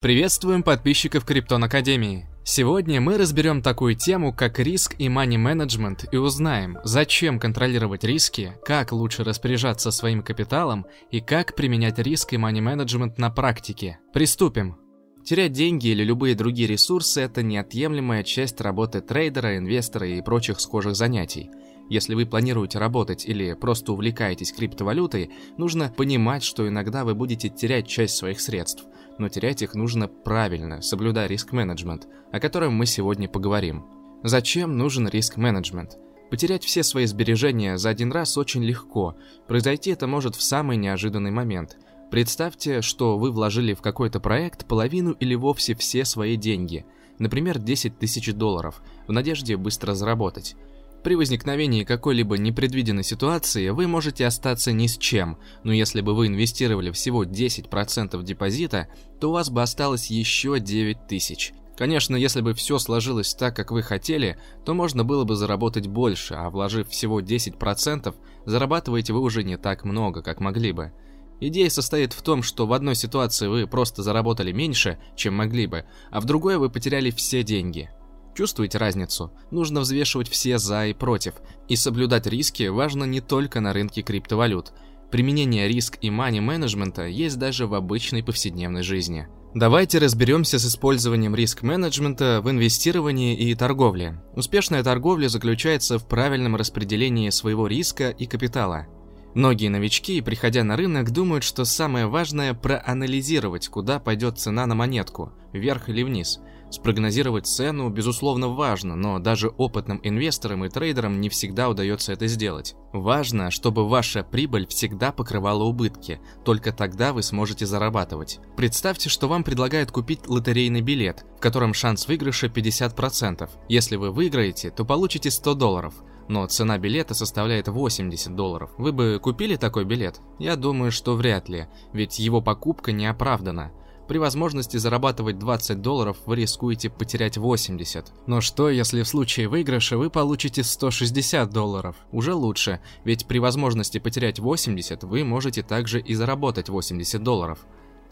Приветствуем 0.00 0.62
подписчиков 0.62 1.24
Криптон 1.24 1.64
Академии. 1.64 2.28
Сегодня 2.44 3.00
мы 3.00 3.18
разберем 3.18 3.62
такую 3.62 3.96
тему, 3.96 4.32
как 4.32 4.60
риск 4.60 4.94
и 4.96 5.08
management 5.08 6.08
и 6.12 6.16
узнаем, 6.16 6.78
зачем 6.84 7.40
контролировать 7.40 8.04
риски, 8.04 8.52
как 8.64 8.92
лучше 8.92 9.24
распоряжаться 9.24 9.90
своим 9.90 10.22
капиталом 10.22 10.86
и 11.10 11.20
как 11.20 11.56
применять 11.56 11.98
риск 11.98 12.32
и 12.32 12.36
management 12.36 13.14
на 13.16 13.30
практике. 13.30 13.98
Приступим. 14.12 14.76
Терять 15.24 15.50
деньги 15.50 15.88
или 15.88 16.04
любые 16.04 16.36
другие 16.36 16.68
ресурсы– 16.68 17.20
это 17.22 17.42
неотъемлемая 17.42 18.22
часть 18.22 18.60
работы 18.60 19.00
трейдера, 19.00 19.58
инвестора 19.58 20.06
и 20.06 20.22
прочих 20.22 20.60
схожих 20.60 20.94
занятий. 20.94 21.50
Если 21.88 22.14
вы 22.14 22.26
планируете 22.26 22.78
работать 22.78 23.26
или 23.26 23.54
просто 23.54 23.92
увлекаетесь 23.92 24.52
криптовалютой, 24.52 25.30
нужно 25.56 25.92
понимать, 25.96 26.42
что 26.42 26.68
иногда 26.68 27.04
вы 27.04 27.14
будете 27.14 27.48
терять 27.48 27.88
часть 27.88 28.16
своих 28.16 28.40
средств– 28.40 28.84
но 29.18 29.28
терять 29.28 29.62
их 29.62 29.74
нужно 29.74 30.08
правильно, 30.08 30.80
соблюдая 30.80 31.26
риск-менеджмент, 31.26 32.08
о 32.32 32.40
котором 32.40 32.74
мы 32.74 32.86
сегодня 32.86 33.28
поговорим. 33.28 33.84
Зачем 34.22 34.78
нужен 34.78 35.08
риск-менеджмент? 35.08 35.98
Потерять 36.30 36.64
все 36.64 36.82
свои 36.82 37.06
сбережения 37.06 37.78
за 37.78 37.90
один 37.90 38.12
раз 38.12 38.36
очень 38.36 38.62
легко. 38.62 39.16
Произойти 39.46 39.90
это 39.90 40.06
может 40.06 40.34
в 40.34 40.42
самый 40.42 40.76
неожиданный 40.76 41.30
момент. 41.30 41.76
Представьте, 42.10 42.80
что 42.80 43.18
вы 43.18 43.32
вложили 43.32 43.74
в 43.74 43.82
какой-то 43.82 44.20
проект 44.20 44.66
половину 44.66 45.12
или 45.12 45.34
вовсе 45.34 45.74
все 45.74 46.04
свои 46.04 46.36
деньги, 46.36 46.86
например, 47.18 47.58
10 47.58 47.98
тысяч 47.98 48.32
долларов, 48.32 48.82
в 49.06 49.12
надежде 49.12 49.56
быстро 49.56 49.94
заработать. 49.94 50.56
При 51.02 51.14
возникновении 51.14 51.84
какой-либо 51.84 52.38
непредвиденной 52.38 53.04
ситуации 53.04 53.68
вы 53.68 53.86
можете 53.86 54.26
остаться 54.26 54.72
ни 54.72 54.88
с 54.88 54.98
чем, 54.98 55.38
но 55.62 55.72
если 55.72 56.00
бы 56.00 56.14
вы 56.14 56.26
инвестировали 56.26 56.90
всего 56.90 57.24
10% 57.24 58.22
депозита, 58.24 58.88
то 59.20 59.30
у 59.30 59.32
вас 59.32 59.48
бы 59.48 59.62
осталось 59.62 60.10
еще 60.10 60.58
9 60.58 61.06
тысяч. 61.06 61.52
Конечно, 61.76 62.16
если 62.16 62.40
бы 62.40 62.54
все 62.54 62.78
сложилось 62.78 63.34
так, 63.34 63.54
как 63.54 63.70
вы 63.70 63.82
хотели, 63.82 64.38
то 64.64 64.74
можно 64.74 65.04
было 65.04 65.22
бы 65.22 65.36
заработать 65.36 65.86
больше, 65.86 66.34
а 66.34 66.50
вложив 66.50 66.88
всего 66.88 67.20
10%, 67.20 68.14
зарабатываете 68.44 69.12
вы 69.12 69.20
уже 69.20 69.44
не 69.44 69.56
так 69.56 69.84
много, 69.84 70.20
как 70.20 70.40
могли 70.40 70.72
бы. 70.72 70.92
Идея 71.40 71.70
состоит 71.70 72.12
в 72.12 72.22
том, 72.22 72.42
что 72.42 72.66
в 72.66 72.72
одной 72.72 72.96
ситуации 72.96 73.46
вы 73.46 73.68
просто 73.68 74.02
заработали 74.02 74.50
меньше, 74.50 74.98
чем 75.14 75.36
могли 75.36 75.68
бы, 75.68 75.84
а 76.10 76.20
в 76.20 76.24
другой 76.24 76.58
вы 76.58 76.68
потеряли 76.68 77.12
все 77.12 77.44
деньги– 77.44 77.88
Чувствуете 78.38 78.78
разницу? 78.78 79.32
Нужно 79.50 79.80
взвешивать 79.80 80.28
все 80.28 80.58
«за» 80.58 80.86
и 80.86 80.92
«против». 80.92 81.34
И 81.66 81.74
соблюдать 81.74 82.28
риски 82.28 82.68
важно 82.68 83.02
не 83.02 83.20
только 83.20 83.58
на 83.58 83.72
рынке 83.72 84.02
криптовалют. 84.02 84.72
Применение 85.10 85.66
риск 85.66 85.98
и 86.02 86.08
мани-менеджмента 86.08 87.04
есть 87.08 87.36
даже 87.36 87.66
в 87.66 87.74
обычной 87.74 88.22
повседневной 88.22 88.84
жизни. 88.84 89.26
Давайте 89.54 89.98
разберемся 89.98 90.60
с 90.60 90.66
использованием 90.66 91.34
риск-менеджмента 91.34 92.40
в 92.40 92.48
инвестировании 92.48 93.36
и 93.36 93.56
торговле. 93.56 94.22
Успешная 94.36 94.84
торговля 94.84 95.26
заключается 95.26 95.98
в 95.98 96.06
правильном 96.06 96.54
распределении 96.54 97.30
своего 97.30 97.66
риска 97.66 98.10
и 98.10 98.26
капитала. 98.26 98.86
Многие 99.34 99.68
новички, 99.68 100.20
приходя 100.20 100.62
на 100.62 100.76
рынок, 100.76 101.10
думают, 101.10 101.42
что 101.42 101.64
самое 101.64 102.06
важное– 102.06 102.54
проанализировать, 102.54 103.66
куда 103.66 103.98
пойдет 103.98 104.38
цена 104.38 104.64
на 104.66 104.76
монетку– 104.76 105.32
вверх 105.52 105.88
или 105.88 106.04
вниз– 106.04 106.38
Спрогнозировать 106.70 107.46
цену, 107.46 107.88
безусловно, 107.88 108.48
важно, 108.48 108.94
но 108.94 109.18
даже 109.18 109.48
опытным 109.48 110.00
инвесторам 110.02 110.64
и 110.64 110.68
трейдерам 110.68 111.20
не 111.20 111.28
всегда 111.28 111.68
удается 111.68 112.12
это 112.12 112.26
сделать. 112.26 112.74
Важно, 112.92 113.50
чтобы 113.50 113.88
ваша 113.88 114.22
прибыль 114.22 114.66
всегда 114.66 115.12
покрывала 115.12 115.64
убытки, 115.64 116.20
только 116.44 116.72
тогда 116.72 117.12
вы 117.12 117.22
сможете 117.22 117.64
зарабатывать. 117.64 118.40
Представьте, 118.56 119.08
что 119.08 119.28
вам 119.28 119.44
предлагают 119.44 119.90
купить 119.90 120.28
лотерейный 120.28 120.82
билет, 120.82 121.24
в 121.38 121.40
котором 121.40 121.72
шанс 121.72 122.06
выигрыша 122.06 122.48
50%. 122.48 123.48
Если 123.68 123.96
вы 123.96 124.10
выиграете, 124.10 124.70
то 124.70 124.84
получите 124.84 125.30
100 125.30 125.54
долларов, 125.54 125.94
но 126.28 126.46
цена 126.46 126.78
билета 126.78 127.14
составляет 127.14 127.68
80 127.68 128.36
долларов. 128.36 128.70
Вы 128.76 128.92
бы 128.92 129.18
купили 129.22 129.56
такой 129.56 129.84
билет? 129.84 130.20
Я 130.38 130.56
думаю, 130.56 130.92
что 130.92 131.14
вряд 131.14 131.48
ли, 131.48 131.66
ведь 131.92 132.18
его 132.18 132.42
покупка 132.42 132.92
не 132.92 133.06
оправдана. 133.06 133.72
При 134.08 134.16
возможности 134.16 134.78
зарабатывать 134.78 135.38
20 135.38 135.82
долларов 135.82 136.16
вы 136.24 136.36
рискуете 136.36 136.88
потерять 136.88 137.36
80. 137.36 138.10
Но 138.26 138.40
что, 138.40 138.70
если 138.70 139.02
в 139.02 139.08
случае 139.08 139.48
выигрыша 139.48 139.98
вы 139.98 140.08
получите 140.08 140.64
160 140.64 141.50
долларов? 141.50 141.94
Уже 142.10 142.32
лучше, 142.32 142.80
ведь 143.04 143.26
при 143.26 143.38
возможности 143.38 143.98
потерять 143.98 144.38
80 144.38 145.04
вы 145.04 145.24
можете 145.24 145.62
также 145.62 146.00
и 146.00 146.14
заработать 146.14 146.70
80 146.70 147.22
долларов. 147.22 147.58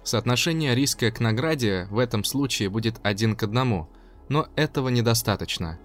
Соотношение 0.05 0.75
риска 0.75 1.11
к 1.11 1.19
награде 1.19 1.89
в 1.91 1.99
этом 1.99 2.25
случае 2.25 2.69
будет 2.69 3.01
один 3.03 3.35
к 3.35 3.43
одному, 3.43 3.89
но 4.29 4.49
этого 4.55 4.91
недостаточно. 4.91 5.79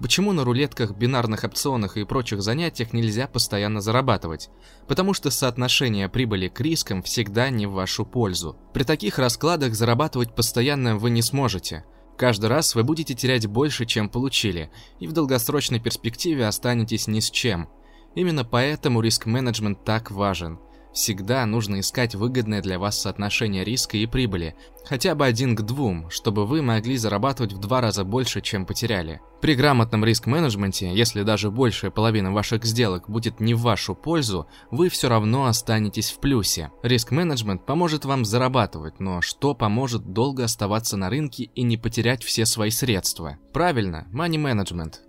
Почему 0.00 0.32
на 0.32 0.44
рулетках, 0.44 0.92
бинарных 0.92 1.44
опционах 1.44 1.96
и 1.96 2.04
прочих 2.04 2.42
занятиях 2.42 2.92
нельзя 2.92 3.28
постоянно 3.28 3.80
зарабатывать? 3.80 4.50
Потому 4.88 5.14
что 5.14 5.30
соотношение 5.30 6.08
прибыли 6.08 6.48
к 6.48 6.60
рискам 6.60 7.02
всегда 7.02 7.48
не 7.48 7.66
в 7.66 7.72
вашу 7.72 8.04
пользу. 8.04 8.56
При 8.72 8.82
таких 8.82 9.18
раскладах 9.18 9.74
зарабатывать 9.74 10.34
постоянно 10.34 10.96
вы 10.96 11.10
не 11.10 11.22
сможете. 11.22 11.84
Каждый 12.16 12.46
раз 12.46 12.74
вы 12.74 12.82
будете 12.84 13.14
терять 13.14 13.46
больше, 13.46 13.86
чем 13.86 14.08
получили, 14.08 14.70
и 14.98 15.06
в 15.06 15.12
долгосрочной 15.12 15.80
перспективе 15.80 16.46
останетесь 16.46 17.06
ни 17.06 17.20
с 17.20 17.30
чем. 17.30 17.68
Именно 18.14 18.44
поэтому 18.44 19.00
риск-менеджмент 19.00 19.84
так 19.84 20.10
важен– 20.10 20.58
Всегда 20.94 21.44
нужно 21.44 21.80
искать 21.80 22.14
выгодное 22.14 22.62
для 22.62 22.78
вас 22.78 23.00
соотношение 23.00 23.64
риска 23.64 23.96
и 23.96 24.06
прибыли, 24.06 24.54
хотя 24.84 25.16
бы 25.16 25.26
один 25.26 25.56
к 25.56 25.62
двум, 25.62 26.08
чтобы 26.08 26.46
вы 26.46 26.62
могли 26.62 26.96
зарабатывать 26.96 27.52
в 27.52 27.58
два 27.58 27.80
раза 27.80 28.04
больше, 28.04 28.40
чем 28.40 28.64
потеряли. 28.64 29.20
При 29.40 29.56
грамотном 29.56 30.04
риск-менеджменте, 30.04 30.94
если 30.94 31.24
даже 31.24 31.50
большая 31.50 31.90
половина 31.90 32.32
ваших 32.32 32.64
сделок 32.64 33.10
будет 33.10 33.40
не 33.40 33.54
в 33.54 33.62
вашу 33.62 33.96
пользу, 33.96 34.46
вы 34.70 34.88
все 34.88 35.08
равно 35.08 35.46
останетесь 35.46 36.12
в 36.12 36.20
плюсе. 36.20 36.70
Риск-менеджмент 36.84 37.66
поможет 37.66 38.04
вам 38.04 38.24
зарабатывать, 38.24 39.00
но 39.00 39.20
что 39.20 39.54
поможет 39.54 40.12
долго 40.12 40.44
оставаться 40.44 40.96
на 40.96 41.10
рынке 41.10 41.50
и 41.56 41.62
не 41.64 41.76
потерять 41.76 42.22
все 42.22 42.46
свои 42.46 42.70
средства? 42.70 43.36
Правильно, 43.52 44.06
money-менеджмент. 44.12 45.00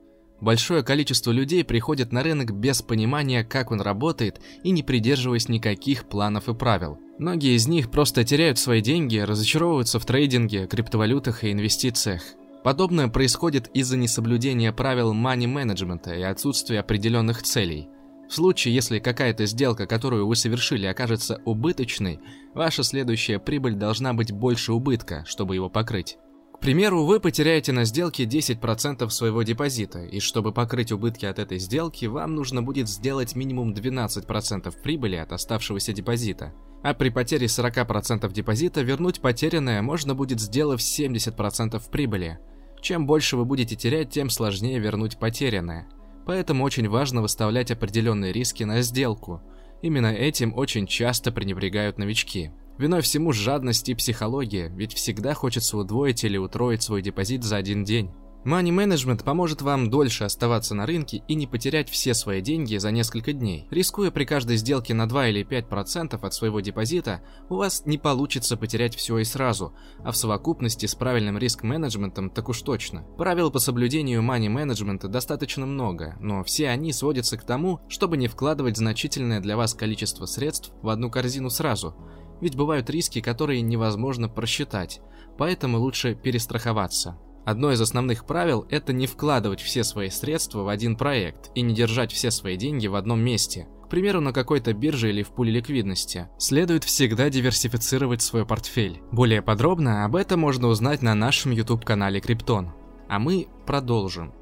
Большое 0.41 0.84
количество 0.84 1.31
людей 1.31 1.63
приходит 1.63 2.12
на 2.12 2.22
рынок 2.22 2.53
без 2.53 2.81
понимания, 2.81 3.44
как 3.44 3.72
он 3.72 3.81
работает 3.81 4.41
и 4.63 4.72
не 4.72 4.84
придерживаясь 4.84 5.47
никаких 5.47 6.06
планов 6.07 6.50
и 6.50 6.53
правил. 6.53 7.00
Многие 7.18 7.56
из 7.56 7.68
них 7.68 7.90
просто 7.90 8.25
теряют 8.25 8.59
свои 8.59 8.81
деньги, 8.81 9.18
разочаровываются 9.18 10.00
в 10.00 10.06
трейдинге, 10.06 10.68
криптовалютах 10.68 11.44
и 11.44 11.51
инвестициях. 11.51 12.22
Подобное 12.63 13.07
происходит 13.07 13.69
из-за 13.74 13.95
несоблюдения 13.95 14.74
правил 14.74 15.13
мани-менеджмента 15.13 16.13
и 16.13 16.24
отсутствия 16.24 16.79
определенных 16.79 17.44
целей. 17.44 17.88
В 18.28 18.34
случае, 18.34 18.74
если 18.74 19.00
какая-то 19.00 19.45
сделка, 19.45 19.85
которую 19.85 20.28
вы 20.28 20.35
совершили, 20.35 20.88
окажется 20.88 21.41
убыточной, 21.45 22.19
ваша 22.56 22.84
следующая 22.84 23.40
прибыль 23.40 23.75
должна 23.75 24.13
быть 24.13 24.31
больше 24.31 24.74
убытка, 24.74 25.24
чтобы 25.28 25.56
его 25.56 25.69
покрыть. 25.69 26.18
К 26.55 26.59
примеру, 26.59 27.03
вы 27.03 27.19
потеряете 27.19 27.73
на 27.73 27.83
сделке 27.83 28.23
10% 28.23 29.09
своего 29.09 29.43
депозита, 29.43 30.03
и 30.03 30.21
чтобы 30.21 30.53
покрыть 30.53 30.91
убытки 30.91 31.25
от 31.25 31.38
этой 31.38 31.59
сделки, 31.59 32.05
вам 32.05 32.33
нужно 32.33 32.63
будет 32.63 32.88
сделать 32.88 33.35
минимум 33.35 33.73
12% 33.73 34.73
прибыли 34.81 35.17
от 35.17 35.33
оставшегося 35.33 35.91
депозита. 35.91 36.53
А 36.81 36.94
при 36.94 37.09
потере 37.09 37.47
40% 37.47 38.31
депозита 38.31 38.81
вернуть 38.81 39.19
потерянное 39.19 39.81
можно 39.81 40.15
будет 40.15 40.39
сделав 40.39 40.79
70% 40.79 41.81
прибыли. 41.91 42.39
Чем 42.81 43.05
больше 43.05 43.35
вы 43.35 43.44
будете 43.44 43.75
терять, 43.75 44.11
тем 44.11 44.29
сложнее 44.29 44.79
вернуть 44.79 45.17
потерянное. 45.17 45.88
Поэтому 46.25 46.63
очень 46.63 46.88
важно 46.88 47.21
выставлять 47.21 47.69
определенные 47.69 48.31
риски 48.31 48.63
на 48.63 48.81
сделку. 48.81 49.41
Именно 49.81 50.13
этим 50.13 50.55
очень 50.55 50.88
часто 50.88 51.31
пренебрегают 51.33 51.97
новички. 51.97 52.51
Виной 52.78 53.02
всему 53.02 53.31
жадность 53.31 53.88
и 53.88 53.96
психология, 53.96 54.68
ведь 54.75 54.94
всегда 54.94 55.34
хочется 55.34 55.78
удвоить 55.78 56.24
или 56.25 56.38
утроить 56.38 56.83
свой 56.83 57.01
депозит 57.01 57.44
за 57.44 57.56
один 57.56 57.86
день. 57.86 58.12
Money 58.45 58.69
Management 58.69 59.24
поможет 59.24 59.63
вам 59.63 59.89
дольше 59.89 60.24
оставаться 60.24 60.75
на 60.75 60.86
рынке 60.86 61.24
и 61.27 61.33
не 61.33 61.48
потерять 61.48 61.89
все 61.89 62.13
свои 62.13 62.42
деньги 62.42 62.77
за 62.77 62.92
несколько 62.92 63.33
дней. 63.33 63.68
Рискуя 63.72 64.12
при 64.12 64.24
каждой 64.24 64.57
сделке 64.57 64.94
на 64.94 65.10
2 65.10 65.30
или 65.30 65.44
5% 65.44 66.19
от 66.22 66.33
своего 66.33 66.60
депозита, 66.60 67.22
у 67.50 67.56
вас 67.56 67.88
не 67.88 67.98
получится 67.98 68.56
потерять 68.56 68.95
все 68.95 69.18
и 69.18 69.24
сразу, 69.24 69.74
а 70.04 70.12
в 70.12 70.18
совокупности 70.18 70.86
с 70.86 70.94
правильным 70.94 71.39
риск-менеджментом 71.39 72.30
так 72.30 72.48
уж 72.48 72.62
точно. 72.62 73.01
Правил 73.18 73.50
по 73.50 73.57
соблюдению 73.57 74.21
Money 74.21 74.54
Management 74.54 75.07
достаточно 75.07 75.66
много, 75.66 76.16
но 76.19 76.44
все 76.44 76.69
они 76.69 76.94
сводятся 76.94 77.38
к 77.38 77.45
тому, 77.48 77.80
чтобы 77.88 78.16
не 78.16 78.28
вкладывать 78.28 78.78
значительное 78.78 79.39
для 79.39 79.57
вас 79.57 79.74
количество 79.74 80.28
средств 80.28 80.71
в 80.83 80.89
одну 80.89 81.10
корзину 81.10 81.50
сразу– 81.50 81.95
ведь 82.41 82.55
бывают 82.55 82.89
риски, 82.89 83.21
которые 83.21 83.61
невозможно 83.61 84.29
просчитать, 84.29 85.01
поэтому 85.37 85.79
лучше 85.79 86.15
перестраховаться. 86.15 87.17
Одно 87.45 87.71
из 87.71 87.79
основных 87.79 88.25
правил– 88.25 88.65
это 88.69 88.91
не 88.91 89.05
вкладывать 89.05 89.61
все 89.61 89.83
свои 89.83 90.09
средства 90.09 90.63
в 90.63 90.67
один 90.67 90.95
проект 90.95 91.51
и 91.53 91.61
не 91.61 91.75
держать 91.75 92.11
все 92.11 92.31
свои 92.31 92.57
деньги 92.57 92.87
в 92.87 92.95
одном 92.95 93.19
месте. 93.19 93.67
к 93.85 93.87
примеру, 93.87 94.19
на 94.19 94.33
какой-то 94.33 94.73
бирже 94.73 95.09
или 95.11 95.21
в 95.21 95.29
пуле 95.29 95.51
ликвидности. 95.51 96.27
Следует 96.39 96.83
всегда 96.83 97.29
диверсифицировать 97.29 98.23
свой 98.23 98.43
портфель. 98.43 98.99
Более 99.11 99.43
подробно 99.43 100.05
об 100.05 100.15
этом 100.15 100.39
можно 100.39 100.69
узнать 100.69 101.03
на 101.03 101.13
нашем 101.13 101.51
YouTube-канале 101.51 102.19
Криптон. 102.19 102.71
А 103.07 103.19
мы 103.19 103.47
продолжим. 103.67 104.33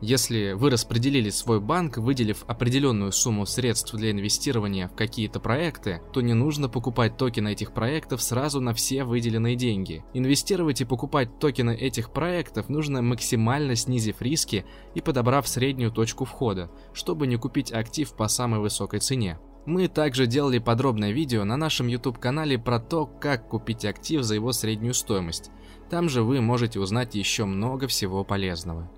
Если 0.00 0.52
вы 0.52 0.70
распределили 0.70 1.30
свой 1.30 1.60
банк, 1.60 1.96
выделив 1.96 2.44
определенную 2.46 3.12
сумму 3.12 3.46
средств 3.46 3.94
для 3.94 4.10
инвестирования 4.10 4.88
в 4.88 4.94
какие-то 4.94 5.40
проекты, 5.40 6.02
то 6.12 6.20
не 6.20 6.34
нужно 6.34 6.68
покупать 6.68 7.16
токены 7.16 7.52
этих 7.52 7.72
проектов 7.72 8.22
сразу 8.22 8.60
на 8.60 8.74
все 8.74 9.04
выделенные 9.04 9.56
деньги. 9.56 10.04
Инвестировать 10.12 10.80
и 10.80 10.84
покупать 10.84 11.38
токены 11.38 11.74
этих 11.74 12.12
проектов 12.12 12.68
нужно 12.68 13.02
максимально 13.02 13.76
снизив 13.76 14.20
риски 14.20 14.66
и 14.94 15.00
подобрав 15.00 15.48
среднюю 15.48 15.90
точку 15.90 16.24
входа, 16.24 16.70
чтобы 16.92 17.26
не 17.26 17.36
купить 17.36 17.72
актив 17.72 18.12
по 18.14 18.28
самой 18.28 18.60
высокой 18.60 19.00
цене. 19.00 19.38
Мы 19.66 19.88
также 19.88 20.26
делали 20.26 20.58
подробное 20.58 21.12
видео 21.12 21.44
на 21.44 21.56
нашем 21.56 21.86
YouTube 21.86 22.18
канале 22.18 22.58
про 22.58 22.78
то, 22.78 23.06
как 23.06 23.48
купить 23.48 23.86
актив 23.86 24.22
за 24.22 24.34
его 24.34 24.52
среднюю 24.52 24.92
стоимость. 24.92 25.50
Там 25.88 26.10
же 26.10 26.22
вы 26.22 26.42
можете 26.42 26.80
узнать 26.80 27.14
еще 27.14 27.46
много 27.46 27.86
всего 27.86 28.24
полезного. 28.24 28.90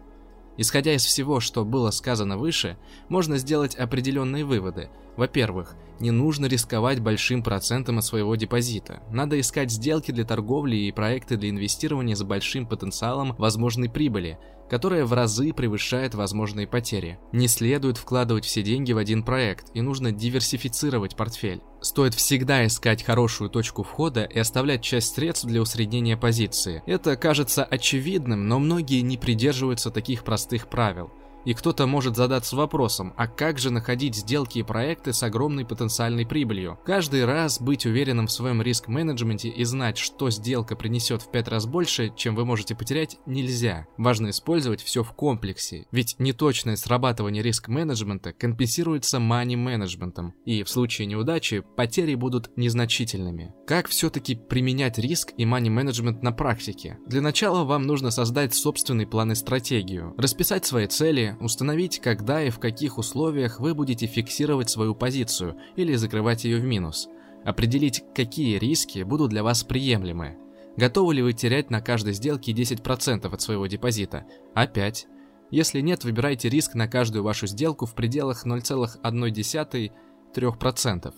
Исходя 0.56 0.94
из 0.94 1.04
всего, 1.04 1.40
что 1.40 1.64
было 1.64 1.90
сказано 1.90 2.38
выше, 2.38 2.76
можно 3.08 3.38
сделать 3.38 3.74
определенные 3.74 4.44
выводы. 4.44 4.88
Во-первых, 5.16 5.76
не 5.98 6.10
нужно 6.10 6.46
рисковать 6.46 7.00
большим 7.00 7.42
процентом 7.42 7.98
от 7.98 8.04
своего 8.04 8.34
депозита. 8.36 9.00
Надо 9.10 9.40
искать 9.40 9.70
сделки 9.70 10.10
для 10.10 10.24
торговли 10.24 10.76
и 10.76 10.92
проекты 10.92 11.36
для 11.36 11.50
инвестирования 11.50 12.14
с 12.14 12.22
большим 12.22 12.66
потенциалом 12.66 13.34
возможной 13.38 13.88
прибыли, 13.88 14.38
которая 14.68 15.06
в 15.06 15.12
разы 15.12 15.52
превышает 15.52 16.14
возможные 16.14 16.66
потери. 16.66 17.18
Не 17.32 17.48
следует 17.48 17.96
вкладывать 17.96 18.44
все 18.44 18.62
деньги 18.62 18.92
в 18.92 18.98
один 18.98 19.22
проект, 19.22 19.68
и 19.74 19.80
нужно 19.80 20.12
диверсифицировать 20.12 21.16
портфель. 21.16 21.62
Стоит 21.80 22.14
всегда 22.14 22.66
искать 22.66 23.02
хорошую 23.02 23.48
точку 23.48 23.82
входа 23.82 24.24
и 24.24 24.38
оставлять 24.38 24.82
часть 24.82 25.14
средств 25.14 25.46
для 25.46 25.62
усреднения 25.62 26.16
позиции. 26.16 26.82
Это 26.86 27.16
кажется 27.16 27.64
очевидным, 27.64 28.48
но 28.48 28.58
многие 28.58 29.00
не 29.02 29.16
придерживаются 29.16 29.90
таких 29.90 30.24
простых 30.24 30.68
правил. 30.68 31.10
И 31.46 31.54
кто-то 31.54 31.86
может 31.86 32.16
задаться 32.16 32.56
вопросом, 32.56 33.14
а 33.16 33.28
как 33.28 33.60
же 33.60 33.70
находить 33.70 34.16
сделки 34.16 34.58
и 34.58 34.64
проекты 34.64 35.12
с 35.12 35.22
огромной 35.22 35.64
потенциальной 35.64 36.26
прибылью? 36.26 36.80
Каждый 36.84 37.24
раз 37.24 37.60
быть 37.60 37.86
уверенным 37.86 38.26
в 38.26 38.32
своем 38.32 38.60
риск-менеджменте 38.60 39.48
и 39.48 39.62
знать, 39.62 39.96
что 39.96 40.28
сделка 40.30 40.74
принесет 40.74 41.22
в 41.22 41.30
5 41.30 41.46
раз 41.46 41.66
больше, 41.66 42.12
чем 42.16 42.34
вы 42.34 42.44
можете 42.44 42.74
потерять, 42.74 43.18
нельзя. 43.26 43.86
Важно 43.96 44.30
использовать 44.30 44.82
все 44.82 45.04
в 45.04 45.12
комплексе, 45.12 45.86
ведь 45.92 46.16
неточное 46.18 46.74
срабатывание 46.74 47.44
риск-менеджмента 47.44 48.32
компенсируется 48.32 49.20
мани-менеджментом, 49.20 50.34
и 50.44 50.64
в 50.64 50.68
случае 50.68 51.06
неудачи 51.06 51.62
потери 51.76 52.16
будут 52.16 52.56
незначительными. 52.56 53.54
Как 53.68 53.86
все-таки 53.86 54.34
применять 54.34 54.98
риск 54.98 55.32
и 55.36 55.46
мани-менеджмент 55.46 56.24
на 56.24 56.32
практике? 56.32 56.98
Для 57.06 57.20
начала 57.20 57.62
вам 57.62 57.84
нужно 57.84 58.10
создать 58.10 58.52
собственный 58.52 59.06
план 59.06 59.30
и 59.30 59.36
стратегию, 59.36 60.12
расписать 60.18 60.66
свои 60.66 60.88
цели, 60.88 61.35
установить, 61.40 62.00
когда 62.00 62.42
и 62.42 62.50
в 62.50 62.58
каких 62.58 62.98
условиях 62.98 63.60
вы 63.60 63.74
будете 63.74 64.06
фиксировать 64.06 64.68
свою 64.70 64.94
позицию 64.94 65.56
или 65.76 65.94
закрывать 65.94 66.44
ее 66.44 66.58
в 66.58 66.64
минус, 66.64 67.08
определить, 67.44 68.04
какие 68.14 68.58
риски 68.58 69.02
будут 69.02 69.30
для 69.30 69.42
вас 69.42 69.64
приемлемы. 69.64 70.38
Готовы 70.76 71.14
ли 71.14 71.22
вы 71.22 71.32
терять 71.32 71.70
на 71.70 71.80
каждой 71.80 72.12
сделке 72.12 72.52
10% 72.52 73.32
от 73.32 73.40
своего 73.40 73.66
депозита? 73.66 74.26
Опять. 74.54 75.06
Если 75.50 75.80
нет, 75.80 76.04
выбирайте 76.04 76.48
риск 76.48 76.74
на 76.74 76.86
каждую 76.88 77.24
вашу 77.24 77.46
сделку 77.46 77.86
в 77.86 77.94
пределах 77.94 78.44
0,1-3%. 78.46 81.14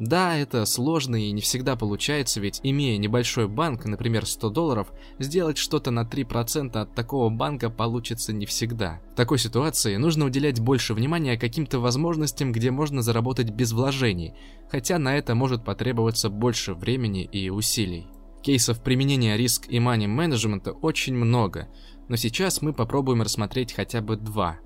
Да, 0.00 0.34
это 0.34 0.64
сложно 0.64 1.16
и 1.16 1.30
не 1.30 1.42
всегда 1.42 1.76
получается, 1.76 2.40
ведь 2.40 2.60
имея 2.62 2.96
небольшой 2.96 3.48
банк, 3.48 3.84
например 3.84 4.24
100 4.24 4.48
долларов, 4.48 4.90
сделать 5.18 5.58
что-то 5.58 5.90
на 5.90 6.04
3% 6.04 6.74
от 6.74 6.94
такого 6.94 7.28
банка 7.28 7.68
получится 7.68 8.32
не 8.32 8.46
всегда. 8.46 9.02
В 9.12 9.14
такой 9.14 9.38
ситуации 9.38 9.96
нужно 9.96 10.24
уделять 10.24 10.58
больше 10.58 10.94
внимания 10.94 11.36
каким-то 11.36 11.80
возможностям, 11.80 12.50
где 12.50 12.70
можно 12.70 13.02
заработать 13.02 13.50
без 13.50 13.72
вложений, 13.72 14.32
хотя 14.70 14.98
на 14.98 15.18
это 15.18 15.34
может 15.34 15.66
потребоваться 15.66 16.30
больше 16.30 16.72
времени 16.72 17.24
и 17.24 17.50
усилий. 17.50 18.06
Кейсов 18.42 18.82
применения 18.82 19.36
риск 19.36 19.66
и 19.68 19.78
мани 19.80 20.06
менеджмента 20.06 20.72
очень 20.72 21.14
много, 21.14 21.68
но 22.08 22.16
сейчас 22.16 22.62
мы 22.62 22.72
попробуем 22.72 23.20
рассмотреть 23.20 23.74
хотя 23.74 24.00
бы 24.00 24.16
два. 24.16 24.60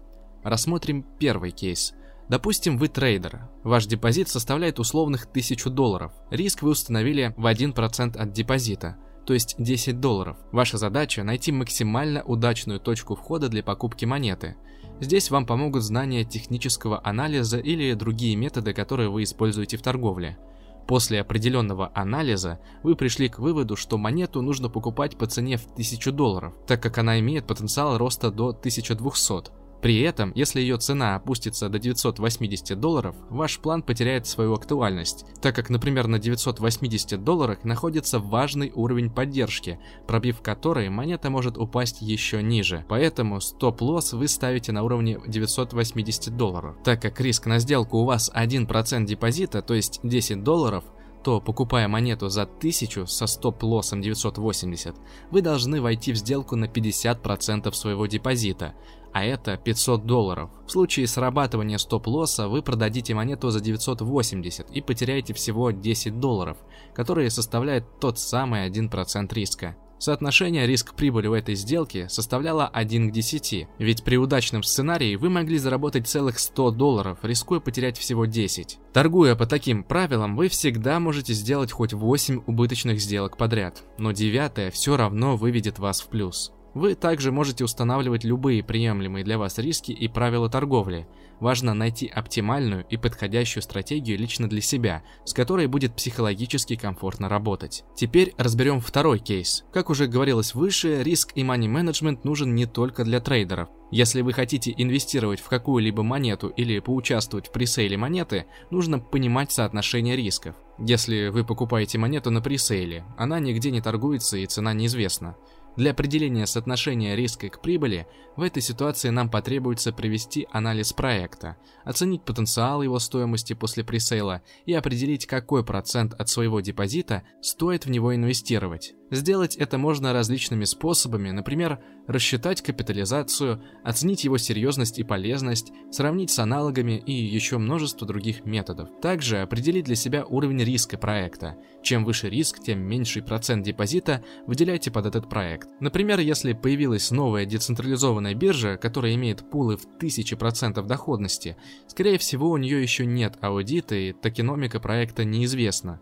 Рассмотрим 0.45 1.05
первый 1.19 1.51
кейс– 1.51 1.93
Допустим, 2.29 2.79
вы 2.79 2.89
трейдер. 2.89 3.49
Ваш 3.65 3.87
депозит 3.87 4.29
составляет 4.29 4.79
условных 4.79 5.25
1000 5.25 5.71
долларов. 5.71 6.13
Риск 6.31 6.63
вы 6.63 6.71
установили 6.71 7.35
в 7.37 7.47
1% 7.47 8.17
от 8.17 8.33
депозита, 8.33 8.97
то 9.27 9.35
есть 9.35 9.57
10 9.59 10.01
долларов. 10.01 10.39
Ваша 10.51 10.79
задача 10.79 11.23
найти 11.23 11.53
максимально 11.53 12.23
удачную 12.23 12.81
точку 12.81 13.15
входа 13.15 13.49
для 13.49 13.63
покупки 13.63 14.07
монеты. 14.07 14.57
Здесь 15.01 15.31
вам 15.31 15.45
помогут 15.45 15.83
знания 15.83 16.25
технического 16.25 17.01
анализа 17.05 17.59
или 17.59 17.93
другие 17.95 18.37
методы, 18.37 18.73
которые 18.73 19.11
вы 19.11 19.25
используете 19.25 19.77
в 19.77 19.83
торговле. 19.83 20.39
После 20.87 21.21
определенного 21.21 21.91
анализа 21.95 22.61
вы 22.83 22.95
пришли 22.95 23.29
к 23.29 23.39
выводу, 23.39 23.75
что 23.75 23.99
монету 23.99 24.43
нужно 24.43 24.69
покупать 24.69 25.17
по 25.17 25.27
цене 25.27 25.57
в 25.57 25.65
1000 25.73 26.13
долларов, 26.13 26.55
так 26.67 26.83
как 26.83 26.99
она 26.99 27.19
имеет 27.21 27.47
потенциал 27.47 27.97
роста 27.99 28.31
до 28.31 28.49
1200. 28.49 29.64
При 29.85 30.01
этом, 30.01 30.33
если 30.35 30.63
ее 30.63 30.79
цена 30.79 31.15
опустится 31.15 31.69
до 31.69 31.79
980 31.79 32.81
долларов, 32.81 33.15
ваш 33.29 33.59
план 33.59 33.83
потеряет 33.83 34.27
свою 34.27 34.55
актуальность, 34.55 35.27
так 35.43 35.55
как, 35.55 35.69
например, 35.69 36.07
на 36.07 36.19
980 36.19 37.23
долларах 37.23 37.65
находится 37.65 38.19
важный 38.19 38.73
уровень 38.75 39.11
поддержки, 39.11 39.79
пробив 40.07 40.41
который 40.41 40.89
монета 40.89 41.29
может 41.29 41.59
упасть 41.59 42.01
еще 42.01 42.43
ниже. 42.43 42.87
Поэтому 42.89 43.43
стоп-лосс 43.43 44.15
вы 44.15 44.27
ставите 44.27 44.73
на 44.73 44.85
уровне 44.85 45.21
980 45.27 46.35
долларов. 46.35 46.77
Так 46.83 47.03
как 47.03 47.21
риск 47.21 47.45
на 47.45 47.59
сделку 47.59 47.99
у 47.99 48.05
вас 48.07 48.33
1% 48.35 49.05
депозита, 49.05 49.61
то 49.61 49.75
есть 49.75 50.01
10 50.03 50.43
долларов, 50.43 50.85
то 51.25 51.41
покупая 51.41 51.89
монету 51.89 52.29
за 52.29 52.43
1000 52.43 53.07
со 53.07 53.27
стоп-лоссом 53.27 54.03
980, 54.03 54.95
вы 55.31 55.41
должны 55.41 55.81
войти 55.81 56.13
в 56.13 56.17
сделку 56.17 56.55
на 56.55 56.67
50% 56.67 57.73
своего 57.73 58.07
депозита, 58.07 58.75
а 59.15 59.25
это 59.25 59.57
500 59.57 60.07
долларов. 60.07 60.51
В 60.67 60.73
случае 60.73 61.07
срабатывания 61.07 61.79
стоп-лосса 61.79 62.49
вы 62.49 62.63
продадите 62.63 63.15
монету 63.15 63.51
за 63.51 63.61
980 63.61 64.71
и 64.71 64.81
потеряете 64.81 65.33
всего 65.35 65.71
10 65.71 66.19
долларов, 66.19 66.59
которые 66.95 67.31
составляют 67.31 68.01
тот 68.01 68.19
самый 68.19 68.69
1% 68.69 69.33
риска. 69.33 69.77
Соотношение 69.99 70.67
риск-прибыли 70.67 71.29
в 71.29 71.33
этой 71.33 71.55
сделке 71.55 72.09
составляло 72.09 72.67
1 72.67 73.11
к 73.11 73.13
10, 73.13 73.69
ведь 73.79 74.03
при 74.03 74.17
удачном 74.17 74.65
сценарии 74.65 75.15
вы 75.15 75.31
могли 75.31 75.59
заработать 75.59 76.09
целых 76.09 76.41
100 76.41 76.73
долларов, 76.73 77.19
рискуя 77.23 77.61
потерять 77.61 77.97
всего 77.97 78.27
10. 78.27 78.81
Торгуя 78.93 79.37
по 79.37 79.47
таким 79.47 79.85
правилам, 79.85 80.35
вы 80.35 80.49
всегда 80.49 80.99
можете 80.99 81.33
сделать 81.35 81.71
хоть 81.71 81.93
8 81.93 82.43
убыточных 82.49 83.01
сделок 83.01 83.37
подряд, 83.37 83.85
но 83.97 84.11
девятая 84.11 84.73
все 84.73 84.97
равно 84.97 85.37
выведет 85.37 85.79
вас 85.79 86.01
в 86.01 86.09
плюс. 86.09 86.53
Вы 86.75 86.97
также 86.97 87.31
можете 87.31 87.65
устанавливать 87.65 88.25
любые 88.25 88.65
приемлемые 88.65 89.25
для 89.25 89.39
вас 89.39 89.59
риски 89.59 89.93
и 89.93 90.09
правила 90.09 90.51
торговли. 90.51 91.07
Важно 91.39 91.73
найти 91.73 92.09
оптимальную 92.09 92.85
и 92.91 92.97
подходящую 92.97 93.63
стратегию 93.63 94.19
лично 94.19 94.49
для 94.49 94.61
себя, 94.61 95.03
с 95.25 95.33
которой 95.33 95.69
будет 95.69 95.95
психологически 95.95 96.75
комфортно 96.75 97.29
работать. 97.29 97.85
Теперь 97.95 98.35
разберем 98.39 98.81
второй 98.81 99.21
кейс. 99.21 99.65
Как 99.73 99.89
уже 99.89 100.07
говорилось 100.07 100.55
выше, 100.55 101.03
риск 101.03 101.33
и 101.37 101.43
money 101.43 101.69
менеджмент 101.69 102.25
нужен 102.25 102.55
не 102.55 102.67
только 102.67 103.05
для 103.05 103.21
трейдеров. 103.21 103.69
Если 103.93 104.23
вы 104.23 104.33
хотите 104.33 104.75
инвестировать 104.77 105.39
в 105.39 105.49
какую-либо 105.49 106.03
монету 106.03 106.49
или 106.49 106.81
поучаствовать 106.81 107.47
в 107.47 107.53
пресейле 107.53 107.97
монеты, 107.97 108.47
нужно 108.73 108.99
понимать 108.99 109.53
соотношение 109.53 110.17
рисков. 110.17 110.57
Если 110.79 111.29
вы 111.29 111.45
покупаете 111.45 111.99
монету 111.99 112.33
на 112.33 112.41
пресейле, 112.41 113.05
она 113.17 113.39
нигде 113.39 113.71
не 113.71 113.81
торгуется 113.81 114.37
и 114.37 114.47
цена 114.47 114.73
неизвестна. 114.73 115.37
Для 115.77 115.91
определения 115.91 116.47
соотношения 116.47 117.17
риска 117.17 117.49
к 117.49 117.61
прибыли 117.61 118.07
в 118.37 118.43
этой 118.43 118.63
ситуации 118.63 119.09
нам 119.09 119.29
потребуется 119.29 119.93
провести 119.93 120.47
анализ 120.53 120.93
проекта, 120.93 121.57
оценить 121.85 122.25
потенциал 122.25 122.83
его 122.83 122.99
стоимости 123.01 123.55
после 123.55 123.83
пресейла 123.83 124.43
и 124.67 124.73
определить, 124.73 125.27
какой 125.27 125.65
процент 125.65 126.15
от 126.15 126.29
своего 126.29 126.61
депозита 126.61 127.25
стоит 127.41 127.87
в 127.87 127.91
него 127.91 128.15
инвестировать. 128.15 128.95
Сделать 129.15 129.55
это 129.55 129.79
можно 129.79 130.13
различными 130.13 130.65
способами, 130.65 131.31
например, 131.31 131.79
рассчитать 132.09 132.63
капитализацию, 132.63 133.63
оценить 133.85 134.25
его 134.25 134.39
серьезность 134.39 134.99
и 134.99 135.05
полезность, 135.05 135.71
сравнить 135.93 136.33
с 136.33 136.41
аналогами 136.41 136.99
и 136.99 137.13
еще 137.13 137.59
множество 137.59 138.09
других 138.09 138.45
методов. 138.45 138.89
Также 139.01 139.41
определить 139.41 139.85
для 139.85 139.95
себя 139.95 140.25
уровень 140.25 140.65
риска 140.65 140.99
проекта. 140.99 141.57
Чем 141.81 142.05
выше 142.05 142.29
риск, 142.29 142.61
тем 142.61 142.81
меньший 142.81 143.23
процент 143.23 143.65
депозита 143.65 144.25
выделяйте 144.49 144.91
под 144.91 145.07
этот 145.07 145.29
проект. 145.31 145.69
Например, 145.79 146.19
если 146.19 146.53
появилась 146.53 147.13
новая 147.13 147.47
децентрализованная 147.47 148.35
биржа, 148.35 148.77
которая 148.77 149.15
имеет 149.15 149.49
пулы 149.49 149.77
в 149.77 149.87
1000% 149.97 150.85
доходности, 150.85 151.57
скорее 151.87 152.19
всего 152.19 152.51
у 152.51 152.57
нее 152.57 152.83
еще 152.83 153.07
нет 153.07 153.37
аудита 153.43 153.95
и 153.95 154.13
токеномика 154.13 154.81
проекта 154.81 155.25
неизвестна. 155.25 156.01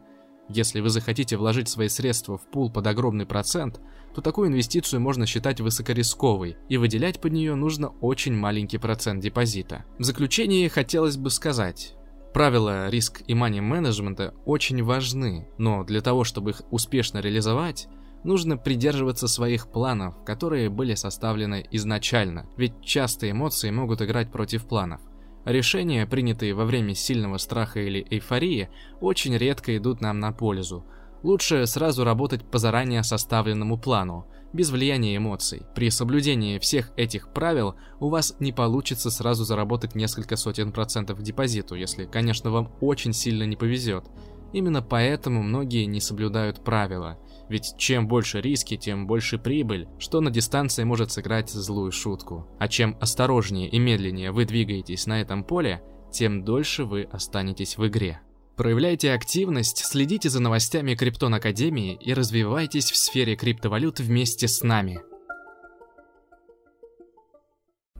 Если 0.55 0.81
вы 0.81 0.91
захотите 0.91 1.39
вложить 1.39 1.71
свои 1.71 1.89
средства 1.89 2.37
в 2.37 2.43
пул 2.43 2.71
под 2.71 2.87
огромный 2.87 3.25
процент, 3.25 3.81
то 4.15 4.21
такую 4.21 4.49
инвестицию 4.49 5.01
можно 5.01 5.25
считать 5.25 5.63
высокорисковой, 5.63 6.57
и 6.69 6.77
выделять 6.77 7.23
под 7.23 7.33
нее 7.33 7.55
нужно 7.55 7.89
очень 8.03 8.35
маленький 8.35 8.77
процент 8.77 9.23
депозита. 9.23 9.87
В 9.99 10.05
заключение 10.05 10.69
хотелось 10.69 11.17
бы 11.17 11.31
сказать, 11.31 11.95
Правила 12.35 12.89
риск 12.89 13.23
и 13.27 13.35
мани 13.35 13.61
менеджмента 13.61 14.33
очень 14.47 14.83
важны, 14.83 15.49
но 15.59 15.85
для 15.85 16.01
того, 16.01 16.25
чтобы 16.25 16.51
их 16.51 16.63
успешно 16.71 17.19
реализовать, 17.19 17.89
нужно 18.25 18.57
придерживаться 18.57 19.29
своих 19.29 19.69
планов, 19.69 20.23
которые 20.25 20.71
были 20.71 20.95
составлены 20.95 21.67
изначально, 21.71 22.47
ведь 22.57 22.83
часто 22.83 23.31
эмоции 23.31 23.71
могут 23.71 24.01
играть 24.01 24.33
против 24.33 24.67
планов. 24.67 25.01
Решения, 25.45 26.07
принятые 26.07 26.55
во 26.55 26.65
время 26.65 26.95
сильного 26.95 27.37
страха 27.39 27.81
или 27.81 28.07
эйфории, 28.11 28.69
очень 29.01 29.37
редко 29.37 29.77
идут 29.77 30.01
нам 30.01 30.21
на 30.21 30.33
пользу. 30.33 30.87
Лучше 31.23 31.67
сразу 31.67 32.05
работать 32.05 32.45
по 32.45 32.59
заранее 32.59 33.03
составленному 33.03 33.79
плану, 33.79 34.27
без 34.53 34.71
влияния 34.71 35.17
эмоций. 35.17 35.63
При 35.75 35.91
соблюдении 35.91 36.59
всех 36.59 36.93
этих 36.97 37.33
правил 37.33 37.75
у 38.01 38.09
вас 38.09 38.37
не 38.39 38.53
получится 38.53 39.11
сразу 39.11 39.45
заработать 39.45 39.95
несколько 39.95 40.37
сотен 40.37 40.73
процентов 40.73 41.19
к 41.19 41.23
депозиту, 41.23 41.75
если, 41.75 42.07
конечно, 42.07 42.51
вам 42.51 42.73
очень 42.81 43.13
сильно 43.13 43.45
не 43.45 43.57
повезет. 43.57 44.05
Именно 44.53 44.83
поэтому 44.83 45.43
многие 45.43 45.87
не 45.87 46.01
соблюдают 46.01 46.63
правила– 46.63 47.19
ведь 47.53 47.75
чем 47.77 48.09
больше 48.09 48.41
риски, 48.41 48.79
тем 48.79 49.07
больше 49.07 49.37
прибыль, 49.37 49.87
что 49.99 50.23
на 50.23 50.31
дистанции 50.31 50.85
может 50.85 51.13
сыграть 51.13 51.51
злую 51.51 51.93
шутку. 51.93 52.49
А 52.59 52.67
чем 52.67 52.97
осторожнее 52.99 53.69
и 53.69 53.79
медленнее 53.79 54.33
вы 54.33 54.47
двигаетесь 54.47 55.07
на 55.07 55.21
этом 55.21 55.45
поле, 55.45 55.83
тем 56.11 56.45
дольше 56.45 56.85
вы 56.85 57.03
останетесь 57.03 57.77
в 57.77 57.87
игре. 57.87 58.23
Проявляйте 58.57 59.13
активность, 59.13 59.85
следите 59.85 60.31
за 60.31 60.41
новостями 60.41 60.95
Криптон 60.95 61.35
Академии 61.35 61.99
и 62.01 62.15
развивайтесь 62.15 62.91
в 62.91 62.97
сфере 62.97 63.37
криптовалют 63.37 64.01
вместе 64.01 64.49
с 64.49 64.63
нами. 64.63 65.03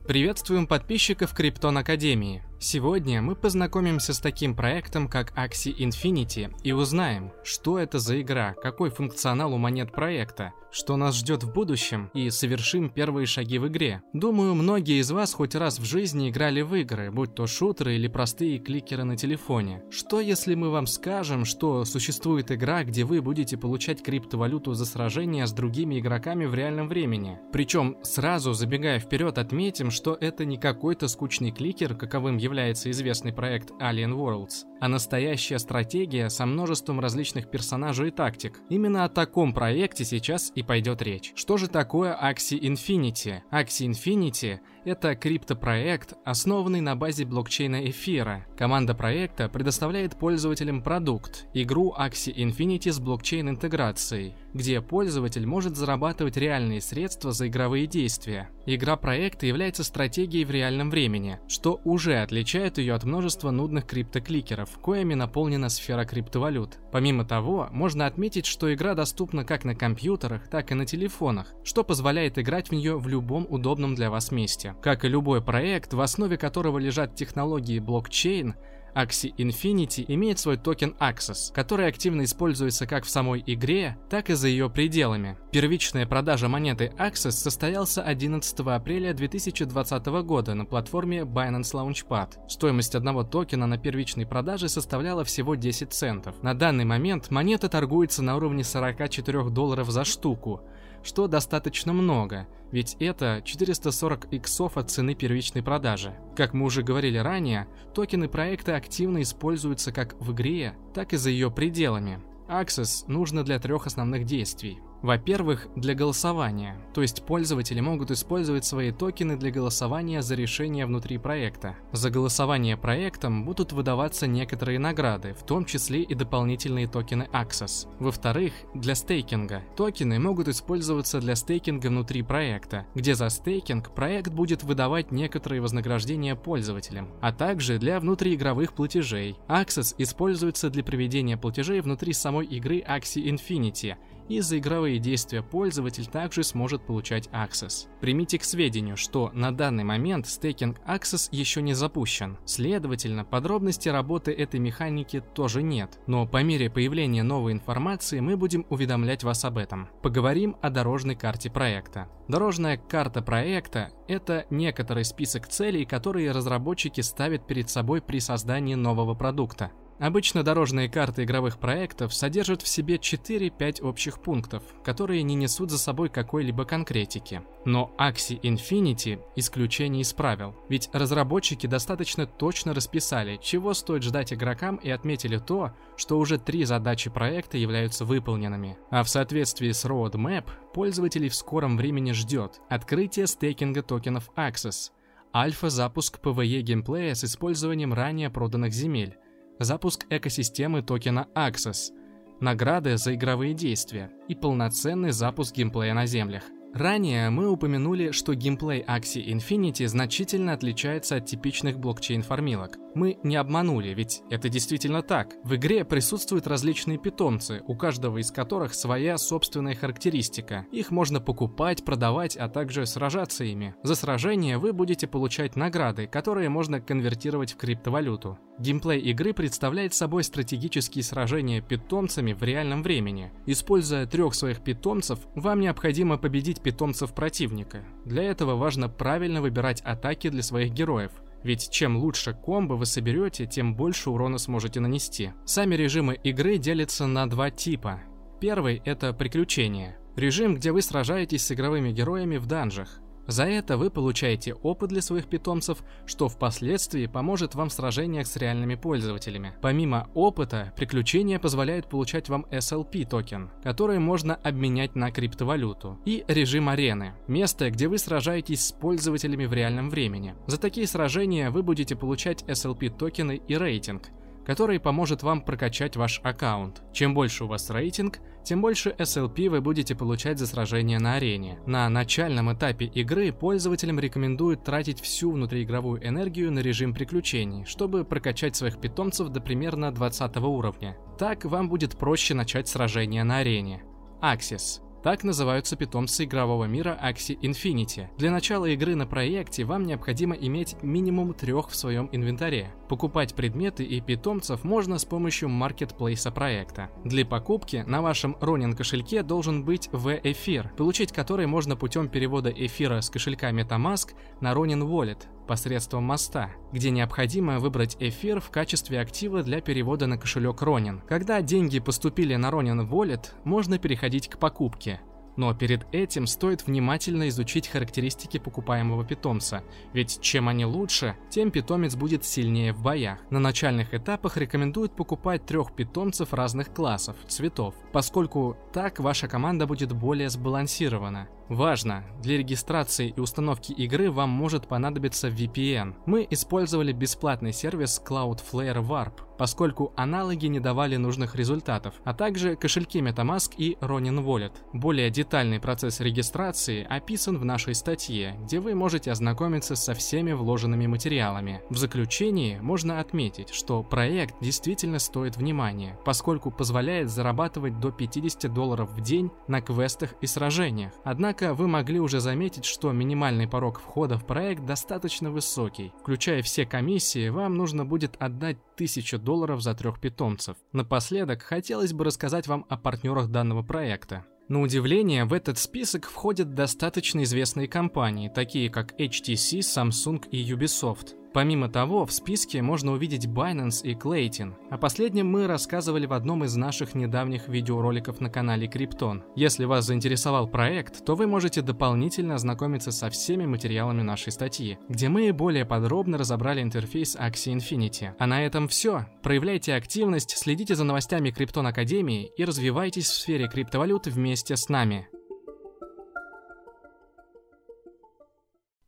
Приветствуем 0.07 0.65
подписчиков 0.65 1.33
Криптон 1.33 1.77
Академии. 1.77 2.43
Сегодня 2.65 3.21
мы 3.21 3.35
познакомимся 3.35 4.13
с 4.13 4.21
таким 4.21 4.55
проектом, 4.55 5.09
как 5.09 5.37
Axie 5.37 5.75
Infinity, 5.75 6.49
и 6.63 6.71
узнаем, 6.71 7.33
что 7.43 7.77
это 7.77 7.99
за 7.99 8.21
игра, 8.21 8.55
какой 8.63 8.89
функционал 8.89 9.53
у 9.53 9.57
монет 9.57 9.91
проекта, 9.91 10.53
что 10.71 10.95
нас 10.95 11.17
ждет 11.17 11.43
в 11.43 11.51
будущем, 11.51 12.09
и 12.13 12.29
совершим 12.29 12.89
первые 12.89 13.27
шаги 13.27 13.59
в 13.59 13.67
игре. 13.67 14.01
Думаю, 14.13 14.55
многие 14.55 15.01
из 15.01 15.11
вас 15.11 15.33
хоть 15.33 15.55
раз 15.55 15.77
в 15.77 15.83
жизни 15.83 16.29
играли 16.29 16.61
в 16.61 16.73
игры, 16.75 17.11
будь 17.11 17.35
то 17.35 17.47
шутеры 17.47 17.95
или 17.95 18.07
простые 18.07 18.59
кликеры 18.59 19.03
на 19.03 19.17
телефоне. 19.17 19.83
Что 19.91 20.21
если 20.21 20.55
мы 20.55 20.69
вам 20.69 20.87
скажем, 20.87 21.43
что 21.43 21.83
существует 21.83 22.49
игра, 22.49 22.85
где 22.85 23.03
вы 23.03 23.21
будете 23.21 23.57
получать 23.57 24.01
криптовалюту 24.01 24.73
за 24.73 24.85
сражения 24.85 25.45
с 25.45 25.51
другими 25.51 25.99
игроками 25.99 26.45
в 26.45 26.55
реальном 26.55 26.87
времени? 26.87 27.39
Причем, 27.51 27.97
сразу 28.03 28.53
забегая 28.53 28.99
вперед, 28.99 29.37
отметим, 29.37 29.91
что 29.91 30.17
это 30.19 30.45
не 30.45 30.57
какой-то 30.57 31.09
скучный 31.09 31.51
кликер, 31.51 31.93
каковым 31.93 32.37
является 32.37 32.52
является 32.53 32.91
известный 32.91 33.33
проект 33.33 33.71
Alien 33.81 34.13
Worlds, 34.13 34.65
а 34.79 34.87
настоящая 34.87 35.57
стратегия 35.57 36.29
со 36.29 36.45
множеством 36.45 36.99
различных 36.99 37.49
персонажей 37.49 38.09
и 38.09 38.11
тактик. 38.11 38.59
Именно 38.69 39.05
о 39.05 39.09
таком 39.09 39.53
проекте 39.53 40.05
сейчас 40.05 40.51
и 40.53 40.61
пойдет 40.61 41.01
речь. 41.01 41.33
Что 41.35 41.57
же 41.57 41.67
такое 41.67 42.15
Axie 42.15 42.59
Infinity? 42.59 43.41
Axie 43.51 43.89
Infinity— 43.89 44.59
это 44.85 45.15
криптопроект, 45.15 46.13
основанный 46.25 46.81
на 46.81 46.95
базе 46.95 47.25
блокчейна 47.25 47.89
Эфира. 47.89 48.45
Команда 48.57 48.93
проекта 48.93 49.49
предоставляет 49.49 50.17
пользователям 50.17 50.81
продукт, 50.81 51.45
игру 51.53 51.93
Axie 51.97 52.35
Infinity 52.35 52.91
с 52.91 52.99
блокчейн-интеграцией, 52.99 54.35
где 54.53 54.81
пользователь 54.81 55.45
может 55.45 55.75
зарабатывать 55.75 56.37
реальные 56.37 56.81
средства 56.81 57.31
за 57.31 57.47
игровые 57.47 57.87
действия. 57.87 58.49
Игра 58.65 58.95
проекта 58.95 59.45
является 59.45 59.83
стратегией 59.83 60.45
в 60.45 60.51
реальном 60.51 60.89
времени, 60.89 61.39
что 61.47 61.81
уже 61.83 62.21
отличает 62.21 62.77
ее 62.77 62.93
от 62.93 63.03
множества 63.03 63.51
нудных 63.51 63.85
криптокликеров, 63.85 64.69
коими 64.79 65.13
наполнена 65.13 65.69
сфера 65.69 66.05
криптовалют. 66.05 66.79
Помимо 66.91 67.25
того, 67.25 67.67
можно 67.71 68.05
отметить, 68.05 68.45
что 68.45 68.73
игра 68.73 68.93
доступна 68.95 69.45
как 69.45 69.63
на 69.63 69.75
компьютерах, 69.75 70.47
так 70.47 70.71
и 70.71 70.75
на 70.75 70.85
телефонах, 70.85 71.53
что 71.63 71.83
позволяет 71.83 72.37
играть 72.37 72.69
в 72.69 72.73
нее 72.73 72.97
в 72.97 73.07
любом 73.07 73.45
удобном 73.49 73.95
для 73.95 74.09
вас 74.09 74.31
месте. 74.31 74.72
Как 74.81 75.05
и 75.05 75.07
любой 75.07 75.41
проект, 75.41 75.93
в 75.93 76.01
основе 76.01 76.37
которого 76.37 76.77
лежат 76.77 77.15
технологии 77.15 77.79
блокчейн, 77.79 78.55
Axie 78.95 79.33
Infinity 79.37 80.05
имеет 80.07 80.39
свой 80.39 80.57
токен 80.57 80.95
Access, 80.99 81.51
который 81.53 81.87
активно 81.87 82.23
используется 82.23 82.85
как 82.85 83.05
в 83.05 83.09
самой 83.09 83.43
игре, 83.45 83.97
так 84.09 84.29
и 84.29 84.33
за 84.33 84.47
ее 84.47 84.69
пределами. 84.69 85.37
Первичная 85.51 86.05
продажа 86.05 86.47
монеты 86.47 86.93
Access 86.97 87.31
состоялся 87.31 88.03
11 88.03 88.59
апреля 88.59 89.13
2020 89.13 90.05
года 90.23 90.53
на 90.53 90.65
платформе 90.65 91.21
Binance 91.21 91.73
Launchpad. 91.73 92.47
Стоимость 92.47 92.95
одного 92.95 93.23
токена 93.23 93.67
на 93.67 93.77
первичной 93.77 94.25
продаже 94.25 94.69
составляла 94.69 95.23
всего 95.23 95.55
10 95.55 95.91
центов. 95.91 96.41
На 96.43 96.53
данный 96.53 96.85
момент 96.85 97.31
монета 97.31 97.69
торгуется 97.69 98.21
на 98.21 98.35
уровне 98.35 98.63
44 98.63 99.49
долларов 99.49 99.89
за 99.89 100.03
штуку, 100.03 100.61
что 101.03 101.27
достаточно 101.27 101.93
много, 101.93 102.47
ведь 102.71 102.95
это 102.99 103.41
440 103.45 104.33
иксов 104.33 104.77
от 104.77 104.89
цены 104.89 105.13
первичной 105.13 105.61
продажи. 105.61 106.15
Как 106.35 106.53
мы 106.53 106.65
уже 106.65 106.81
говорили 106.81 107.17
ранее, 107.17 107.67
токены 107.93 108.27
проекта 108.27 108.75
активно 108.75 109.21
используются 109.21 109.91
как 109.91 110.19
в 110.19 110.31
игре, 110.31 110.75
так 110.93 111.13
и 111.13 111.17
за 111.17 111.29
ее 111.29 111.51
пределами. 111.51 112.19
Access 112.47 113.05
нужно 113.07 113.43
для 113.43 113.59
трех 113.59 113.87
основных 113.87 114.25
действий. 114.25 114.79
Во-первых, 115.03 115.67
для 115.75 115.95
голосования, 115.95 116.77
то 116.93 117.01
есть 117.01 117.25
пользователи 117.25 117.81
могут 117.81 118.09
использовать 118.09 118.63
свои 118.63 118.93
токены 118.93 119.35
для 119.35 119.51
голосования 119.51 120.21
за 120.21 120.35
решения 120.35 120.85
внутри 120.85 121.17
проекта. 121.17 121.75
За 121.91 122.09
голосование 122.09 122.77
проектом 122.77 123.43
будут 123.43 123.73
выдаваться 123.73 124.27
некоторые 124.27 124.79
награды, 124.79 125.33
в 125.33 125.43
том 125.43 125.65
числе 125.65 126.03
и 126.03 126.15
дополнительные 126.15 126.87
токены 126.87 127.27
Access. 127.33 127.89
Во-вторых, 127.99 128.53
для 128.73 128.95
стейкинга. 128.95 129.63
Токены 129.75 130.19
могут 130.19 130.47
использоваться 130.47 131.19
для 131.19 131.35
стейкинга 131.35 131.87
внутри 131.87 132.21
проекта, 132.21 132.85
где 132.95 133.13
за 133.13 133.27
стейкинг 133.27 133.93
проект 133.93 134.31
будет 134.31 134.63
выдавать 134.63 135.11
некоторые 135.11 135.59
вознаграждения 135.59 136.37
пользователям, 136.37 137.09
а 137.19 137.33
также 137.33 137.77
для 137.77 137.99
внутриигровых 137.99 138.71
платежей. 138.71 139.35
Access 139.49 139.95
используется 139.97 140.69
для 140.69 140.81
проведения 140.81 141.35
платежей 141.35 141.81
внутри 141.81 142.13
самой 142.13 142.45
игры 142.45 142.79
Axie 142.79 143.25
Infinity– 143.25 143.97
и 144.29 144.39
за 144.39 144.57
игровые 144.57 144.99
действия 144.99 145.41
пользователь 145.41 146.05
также 146.05 146.43
сможет 146.43 146.85
получать 146.85 147.27
Access. 147.27 147.87
Примите 148.01 148.39
к 148.39 148.43
сведению, 148.43 148.97
что 148.97 149.31
на 149.33 149.51
данный 149.51 149.83
момент 149.83 150.27
стейкинг 150.27 150.79
Access 150.87 151.29
еще 151.31 151.61
не 151.61 151.73
запущен, 151.73 152.37
следовательно, 152.45 153.25
подробности 153.25 153.89
работы 153.89 154.31
этой 154.31 154.59
механики 154.59 155.23
тоже 155.33 155.63
нет, 155.63 155.99
но 156.07 156.27
по 156.27 156.43
мере 156.43 156.69
появления 156.69 157.23
новой 157.23 157.53
информации 157.53 158.19
мы 158.19 158.37
будем 158.37 158.65
уведомлять 158.69 159.23
вас 159.23 159.45
об 159.45 159.57
этом. 159.57 159.89
Поговорим 160.01 160.55
о 160.61 160.69
дорожной 160.69 161.15
карте 161.15 161.49
проекта. 161.49 162.09
Дорожная 162.27 162.77
карта 162.77 163.21
проекта– 163.21 163.91
это 164.07 164.45
некоторый 164.49 165.03
список 165.05 165.47
целей, 165.47 165.85
которые 165.85 166.31
разработчики 166.31 167.01
ставят 167.01 167.45
перед 167.47 167.69
собой 167.69 168.01
при 168.01 168.19
создании 168.19 168.75
нового 168.75 169.13
продукта. 169.13 169.71
Обычно 170.03 170.43
дорожные 170.43 170.89
карты 170.89 171.23
игровых 171.23 171.59
проектов 171.59 172.13
содержат 172.13 172.61
в 172.61 172.67
себе 172.67 172.97
4-5 172.97 173.81
общих 173.83 174.19
пунктов, 174.19 174.61
которые 174.83 175.23
не 175.23 175.33
несут 175.33 175.71
за 175.71 175.77
собой 175.77 176.09
какой-либо 176.09 176.65
конкретики. 176.65 177.41
Но 177.63 177.95
Axie 177.97 178.37
Infinity– 178.41 179.21
исключение 179.37 180.01
из 180.01 180.11
правил, 180.11 180.57
ведь 180.67 180.89
разработчики 180.91 181.67
достаточно 181.67 182.25
точно 182.25 182.73
расписали, 182.73 183.39
чего 183.41 183.73
стоит 183.73 184.03
ждать 184.03 184.33
игрокам 184.33 184.75
и 184.75 184.89
отметили 184.89 185.37
то, 185.37 185.71
что 185.95 186.19
уже 186.19 186.37
три 186.37 186.65
задачи 186.65 187.09
проекта 187.09 187.57
являются 187.57 188.03
выполненными. 188.03 188.77
А 188.91 189.03
в 189.03 189.09
соответствии 189.09 189.71
с 189.71 189.85
Roadmap, 189.85 190.49
пользователей 190.73 191.29
в 191.29 191.35
скором 191.35 191.77
времени 191.77 192.11
ждет 192.11 192.59
открытие 192.67 193.25
стейкинга 193.25 193.83
токенов 193.83 194.29
Access, 194.35 194.91
альфа-запуск 195.33 196.19
PvE 196.19 196.59
геймплея 196.59 197.15
с 197.15 197.23
использованием 197.23 197.93
ранее 197.93 198.29
проданных 198.29 198.73
земель, 198.73 199.15
запуск 199.63 200.05
экосистемы 200.09 200.81
токена 200.81 201.27
Access, 201.35 201.91
награды 202.39 202.97
за 202.97 203.15
игровые 203.15 203.53
действия 203.53 204.11
и 204.27 204.35
полноценный 204.35 205.11
запуск 205.11 205.55
геймплея 205.55 205.93
на 205.93 206.05
землях. 206.05 206.43
Ранее 206.73 207.29
мы 207.29 207.49
упомянули, 207.49 208.09
что 208.09 208.33
геймплей 208.33 208.81
Axie 208.81 209.23
Infinity 209.27 209.87
значительно 209.87 210.53
отличается 210.53 211.17
от 211.17 211.25
типичных 211.27 211.77
блокчейн-формилок. 211.77 212.79
Мы 212.95 213.19
не 213.21 213.35
обманули, 213.35 213.89
ведь 213.89 214.23
это 214.31 214.49
действительно 214.49 215.03
так. 215.03 215.35
В 215.43 215.55
игре 215.55 215.85
присутствуют 215.85 216.47
различные 216.47 216.97
питомцы, 216.97 217.61
у 217.67 217.75
каждого 217.75 218.17
из 218.17 218.31
которых 218.31 218.73
своя 218.73 219.19
собственная 219.19 219.75
характеристика. 219.75 220.65
Их 220.71 220.89
можно 220.89 221.19
покупать, 221.21 221.85
продавать, 221.85 222.35
а 222.37 222.49
также 222.49 222.87
сражаться 222.87 223.43
ими. 223.43 223.75
За 223.83 223.93
сражение 223.93 224.57
вы 224.57 224.73
будете 224.73 225.05
получать 225.05 225.55
награды, 225.55 226.07
которые 226.07 226.49
можно 226.49 226.81
конвертировать 226.81 227.53
в 227.53 227.57
криптовалюту. 227.57 228.39
Геймплей 228.59 228.99
игры 228.99 229.33
представляет 229.33 229.93
собой 229.93 230.23
стратегические 230.23 231.03
сражения 231.03 231.61
питомцами 231.61 232.33
в 232.33 232.43
реальном 232.43 232.83
времени. 232.83 233.31
Используя 233.47 234.05
трех 234.05 234.35
своих 234.35 234.61
питомцев, 234.63 235.19
вам 235.35 235.59
необходимо 235.59 236.17
победить 236.17 236.61
питомцев 236.63 237.13
противника. 237.13 237.83
Для 238.05 238.23
этого 238.23 238.55
важно 238.55 238.89
правильно 238.89 239.41
выбирать 239.41 239.81
атаки 239.81 240.29
для 240.29 240.41
своих 240.41 240.71
героев. 240.71 241.11
Ведь 241.43 241.69
чем 241.69 241.97
лучше 241.97 242.33
комбо 242.33 242.75
вы 242.75 242.85
соберете, 242.85 243.45
тем 243.45 243.75
больше 243.75 244.09
урона 244.09 244.37
сможете 244.37 244.79
нанести. 244.79 245.33
Сами 245.45 245.75
режимы 245.75 246.15
игры 246.15 246.57
делятся 246.57 247.05
на 247.05 247.29
два 247.29 247.51
типа. 247.51 248.01
Первый– 248.39 248.81
это 248.85 249.13
приключения. 249.13 249.97
Режим, 250.15 250.55
где 250.55 250.71
вы 250.71 250.81
сражаетесь 250.81 251.45
с 251.45 251.51
игровыми 251.51 251.91
героями 251.91 252.37
в 252.37 252.45
данжах. 252.45 252.99
За 253.27 253.45
это 253.45 253.77
вы 253.77 253.89
получаете 253.89 254.53
опыт 254.53 254.89
для 254.89 255.01
своих 255.01 255.27
питомцев, 255.27 255.83
что 256.05 256.27
впоследствии 256.27 257.07
поможет 257.07 257.55
вам 257.55 257.69
в 257.69 257.73
сражениях 257.73 258.27
с 258.27 258.35
реальными 258.35 258.75
пользователями. 258.75 259.53
Помимо 259.61 260.09
опыта, 260.13 260.73
приключения 260.75 261.39
позволяют 261.39 261.87
получать 261.87 262.29
вам 262.29 262.45
SLP 262.51 263.07
токен, 263.07 263.51
который 263.63 263.99
можно 263.99 264.35
обменять 264.35 264.95
на 264.95 265.11
криптовалюту, 265.11 265.99
и 266.05 266.25
режим 266.27 266.69
арены, 266.69 267.13
место, 267.27 267.69
где 267.69 267.87
вы 267.87 267.97
сражаетесь 267.97 268.67
с 268.67 268.71
пользователями 268.71 269.45
в 269.45 269.53
реальном 269.53 269.89
времени. 269.89 270.35
За 270.47 270.59
такие 270.59 270.87
сражения 270.87 271.49
вы 271.49 271.63
будете 271.63 271.95
получать 271.95 272.43
SLP 272.43 272.89
токены 272.89 273.41
и 273.47 273.55
рейтинг, 273.55 274.09
который 274.45 274.79
поможет 274.79 275.23
вам 275.23 275.41
прокачать 275.41 275.95
ваш 275.95 276.19
аккаунт. 276.23 276.81
Чем 276.91 277.13
больше 277.13 277.45
у 277.45 277.47
вас 277.47 277.69
рейтинг, 277.69 278.19
тем 278.43 278.61
больше 278.61 278.93
SLP 278.97 279.49
вы 279.49 279.61
будете 279.61 279.95
получать 279.95 280.37
за 280.37 280.47
сражение 280.47 280.99
на 280.99 281.15
арене. 281.15 281.59
На 281.65 281.87
начальном 281.89 282.53
этапе 282.53 282.85
игры 282.85 283.31
пользователям 283.31 283.99
рекомендуют 283.99 284.63
тратить 284.63 284.99
всю 284.99 285.31
внутриигровую 285.31 286.05
энергию 286.05 286.51
на 286.51 286.59
режим 286.59 286.93
приключений, 286.93 287.65
чтобы 287.65 288.03
прокачать 288.03 288.55
своих 288.55 288.79
питомцев 288.79 289.29
до 289.29 289.39
примерно 289.39 289.91
20 289.91 290.37
уровня. 290.37 290.97
Так 291.17 291.45
вам 291.45 291.69
будет 291.69 291.97
проще 291.97 292.33
начать 292.33 292.67
сражение 292.67 293.23
на 293.23 293.37
арене. 293.37 293.83
Axis 294.21 294.81
так 295.03 295.25
называются 295.25 295.75
питомцы 295.75 296.23
игрового 296.23 296.63
мира 296.63 296.97
Axie 297.03 297.37
Infinity. 297.41 298.07
Для 298.17 298.31
начала 298.31 298.65
игры 298.67 298.95
на 298.95 299.05
проекте 299.05 299.65
вам 299.65 299.83
необходимо 299.83 300.33
иметь 300.33 300.77
минимум 300.81 301.33
трех 301.33 301.69
в 301.69 301.75
своем 301.75 302.07
инвентаре. 302.13 302.73
Покупать 302.87 303.35
предметы 303.35 303.83
и 303.83 303.99
питомцев 303.99 304.63
можно 304.63 304.97
с 304.97 305.03
помощью 305.03 305.49
маркетплейса 305.49 306.31
проекта. 306.31 306.89
Для 307.03 307.25
покупки 307.25 307.83
на 307.85 308.01
вашем 308.01 308.37
Ronin 308.39 308.75
кошельке 308.75 309.23
должен 309.23 309.65
быть 309.65 309.89
V-эфир, 309.91 310.71
получить 310.77 311.11
который 311.11 311.47
можно 311.47 311.75
путем 311.75 312.07
перевода 312.07 312.49
эфира 312.49 313.01
с 313.01 313.09
кошелька 313.09 313.51
MetaMask 313.51 314.13
на 314.39 314.53
Ronin 314.53 314.87
Wallet 314.87 315.27
посредством 315.45 316.03
моста, 316.03 316.51
где 316.71 316.89
необходимо 316.89 317.59
выбрать 317.59 317.97
эфир 317.99 318.39
в 318.39 318.49
качестве 318.49 318.99
актива 318.99 319.43
для 319.43 319.61
перевода 319.61 320.07
на 320.07 320.17
кошелек 320.17 320.61
Ronin. 320.61 321.01
Когда 321.07 321.41
деньги 321.41 321.79
поступили 321.79 322.35
на 322.35 322.49
Ronin 322.49 322.87
Wallet, 322.87 323.27
можно 323.43 323.77
переходить 323.77 324.29
к 324.29 324.37
покупке. 324.37 325.01
Но 325.35 325.53
перед 325.53 325.87
этим 325.91 326.27
стоит 326.27 326.67
внимательно 326.67 327.27
изучить 327.29 327.67
характеристики 327.67 328.37
покупаемого 328.37 329.03
питомца, 329.03 329.63
ведь 329.91 330.21
чем 330.21 330.47
они 330.47 330.65
лучше, 330.65 331.15
тем 331.29 331.49
питомец 331.49 331.95
будет 331.95 332.23
сильнее 332.23 332.73
в 332.73 332.81
боях. 332.81 333.19
На 333.31 333.39
начальных 333.39 333.93
этапах 333.93 334.37
рекомендуют 334.37 334.95
покупать 334.95 335.45
трех 335.45 335.75
питомцев 335.75 336.33
разных 336.33 336.73
классов, 336.73 337.15
цветов, 337.27 337.73
поскольку 337.91 338.57
так 338.73 338.99
ваша 338.99 339.27
команда 339.27 339.65
будет 339.65 339.91
более 339.91 340.29
сбалансирована. 340.29 341.27
Важно, 341.49 342.03
для 342.21 342.37
регистрации 342.37 343.13
и 343.15 343.19
установки 343.19 343.73
игры 343.73 344.09
вам 344.09 344.29
может 344.29 344.67
понадобиться 344.67 345.27
VPN. 345.27 345.95
Мы 346.05 346.25
использовали 346.29 346.93
бесплатный 346.93 347.53
сервис 347.53 348.01
Cloudflare 348.03 348.81
Warp, 348.81 349.13
поскольку 349.37 349.91
аналоги 349.95 350.45
не 350.45 350.59
давали 350.59 350.95
нужных 350.95 351.35
результатов, 351.35 351.95
а 352.05 352.13
также 352.13 352.55
кошельки 352.55 352.99
MetaMask 352.99 353.55
и 353.57 353.75
Ronin 353.81 354.23
Wallet. 354.23 354.53
Более 354.71 355.09
детальный 355.09 355.59
процесс 355.59 355.99
регистрации 355.99 356.85
описан 356.89 357.37
в 357.37 357.45
нашей 357.45 357.75
статье, 357.75 358.37
где 358.43 358.59
вы 358.59 358.73
можете 358.73 359.11
ознакомиться 359.11 359.75
со 359.75 359.93
всеми 359.93 360.31
вложенными 360.31 360.87
материалами. 360.87 361.61
В 361.69 361.77
заключении 361.77 362.59
можно 362.59 362.99
отметить, 362.99 363.49
что 363.49 363.83
проект 363.83 364.35
действительно 364.41 364.99
стоит 364.99 365.35
внимания, 365.35 365.99
поскольку 366.05 366.51
позволяет 366.51 367.09
зарабатывать 367.09 367.79
до 367.79 367.91
50 367.91 368.53
долларов 368.53 368.91
в 368.91 369.01
день 369.01 369.29
на 369.47 369.61
квестах 369.61 370.13
и 370.21 370.25
сражениях. 370.25 370.93
Однако 371.03 371.32
Однако 371.33 371.55
вы 371.55 371.67
могли 371.67 371.99
уже 371.99 372.19
заметить, 372.19 372.63
что 372.63 372.91
минимальный 372.91 373.47
порог 373.47 373.79
входа 373.79 374.19
в 374.19 374.27
проект 374.27 374.65
достаточно 374.65 375.31
высокий. 375.31 375.91
Включая 375.99 376.43
все 376.43 376.63
комиссии, 376.63 377.29
вам 377.29 377.55
нужно 377.55 377.85
будет 377.85 378.15
отдать 378.19 378.57
1000 378.75 379.17
долларов 379.17 379.63
за 379.63 379.73
трех 379.73 379.99
питомцев. 379.99 380.57
Напоследок, 380.73 381.41
хотелось 381.41 381.91
бы 381.91 382.03
рассказать 382.03 382.45
вам 382.45 382.67
о 382.69 382.77
партнерах 382.77 383.29
данного 383.29 383.63
проекта. 383.63 384.23
На 384.47 384.61
удивление, 384.61 385.25
в 385.25 385.33
этот 385.33 385.57
список 385.57 386.05
входят 386.05 386.53
достаточно 386.53 387.23
известные 387.23 387.67
компании, 387.67 388.29
такие 388.29 388.69
как 388.69 388.93
HTC, 388.99 389.61
Samsung 389.61 390.29
и 390.29 390.43
Ubisoft. 390.53 391.15
Помимо 391.33 391.67
того, 391.67 392.05
в 392.05 392.13
списке 392.13 392.61
можно 392.61 392.91
увидеть 392.91 393.25
Binance 393.25 393.83
и 393.83 393.95
Clayton. 393.95 394.53
О 394.69 394.77
последнем 394.77 395.27
мы 395.27 395.47
рассказывали 395.47 396.05
в 396.05 396.13
одном 396.13 396.43
из 396.43 396.55
наших 396.55 396.93
недавних 396.93 397.47
видеороликов 397.47 398.21
на 398.21 398.29
канале 398.29 398.67
Криптон. 398.67 399.23
Если 399.35 399.65
вас 399.65 399.85
заинтересовал 399.85 400.47
проект, 400.47 401.03
то 401.03 401.15
вы 401.15 401.25
можете 401.25 401.61
дополнительно 401.61 402.35
ознакомиться 402.35 402.91
со 402.91 403.09
всеми 403.09 403.47
материалами 403.47 404.03
нашей 404.03 404.31
статьи, 404.31 404.77
где 404.89 405.09
мы 405.09 405.33
более 405.33 405.65
подробно 405.65 406.19
разобрали 406.19 406.61
интерфейс 406.61 407.15
Axie 407.15 407.55
Infinity. 407.55 408.11
А 408.19 408.27
на 408.27 408.45
этом 408.45 408.67
все. 408.67 409.07
Проявляйте 409.23 409.73
активность, 409.73 410.37
следите 410.37 410.75
за 410.75 410.83
новостями 410.83 411.31
Криптон 411.31 411.65
Академии 411.65 412.31
и 412.37 412.45
развивайтесь 412.45 413.07
в 413.07 413.13
сфере 413.13 413.47
криптовалют 413.47 414.05
вместе 414.05 414.55
с 414.55 414.69
нами. 414.69 415.07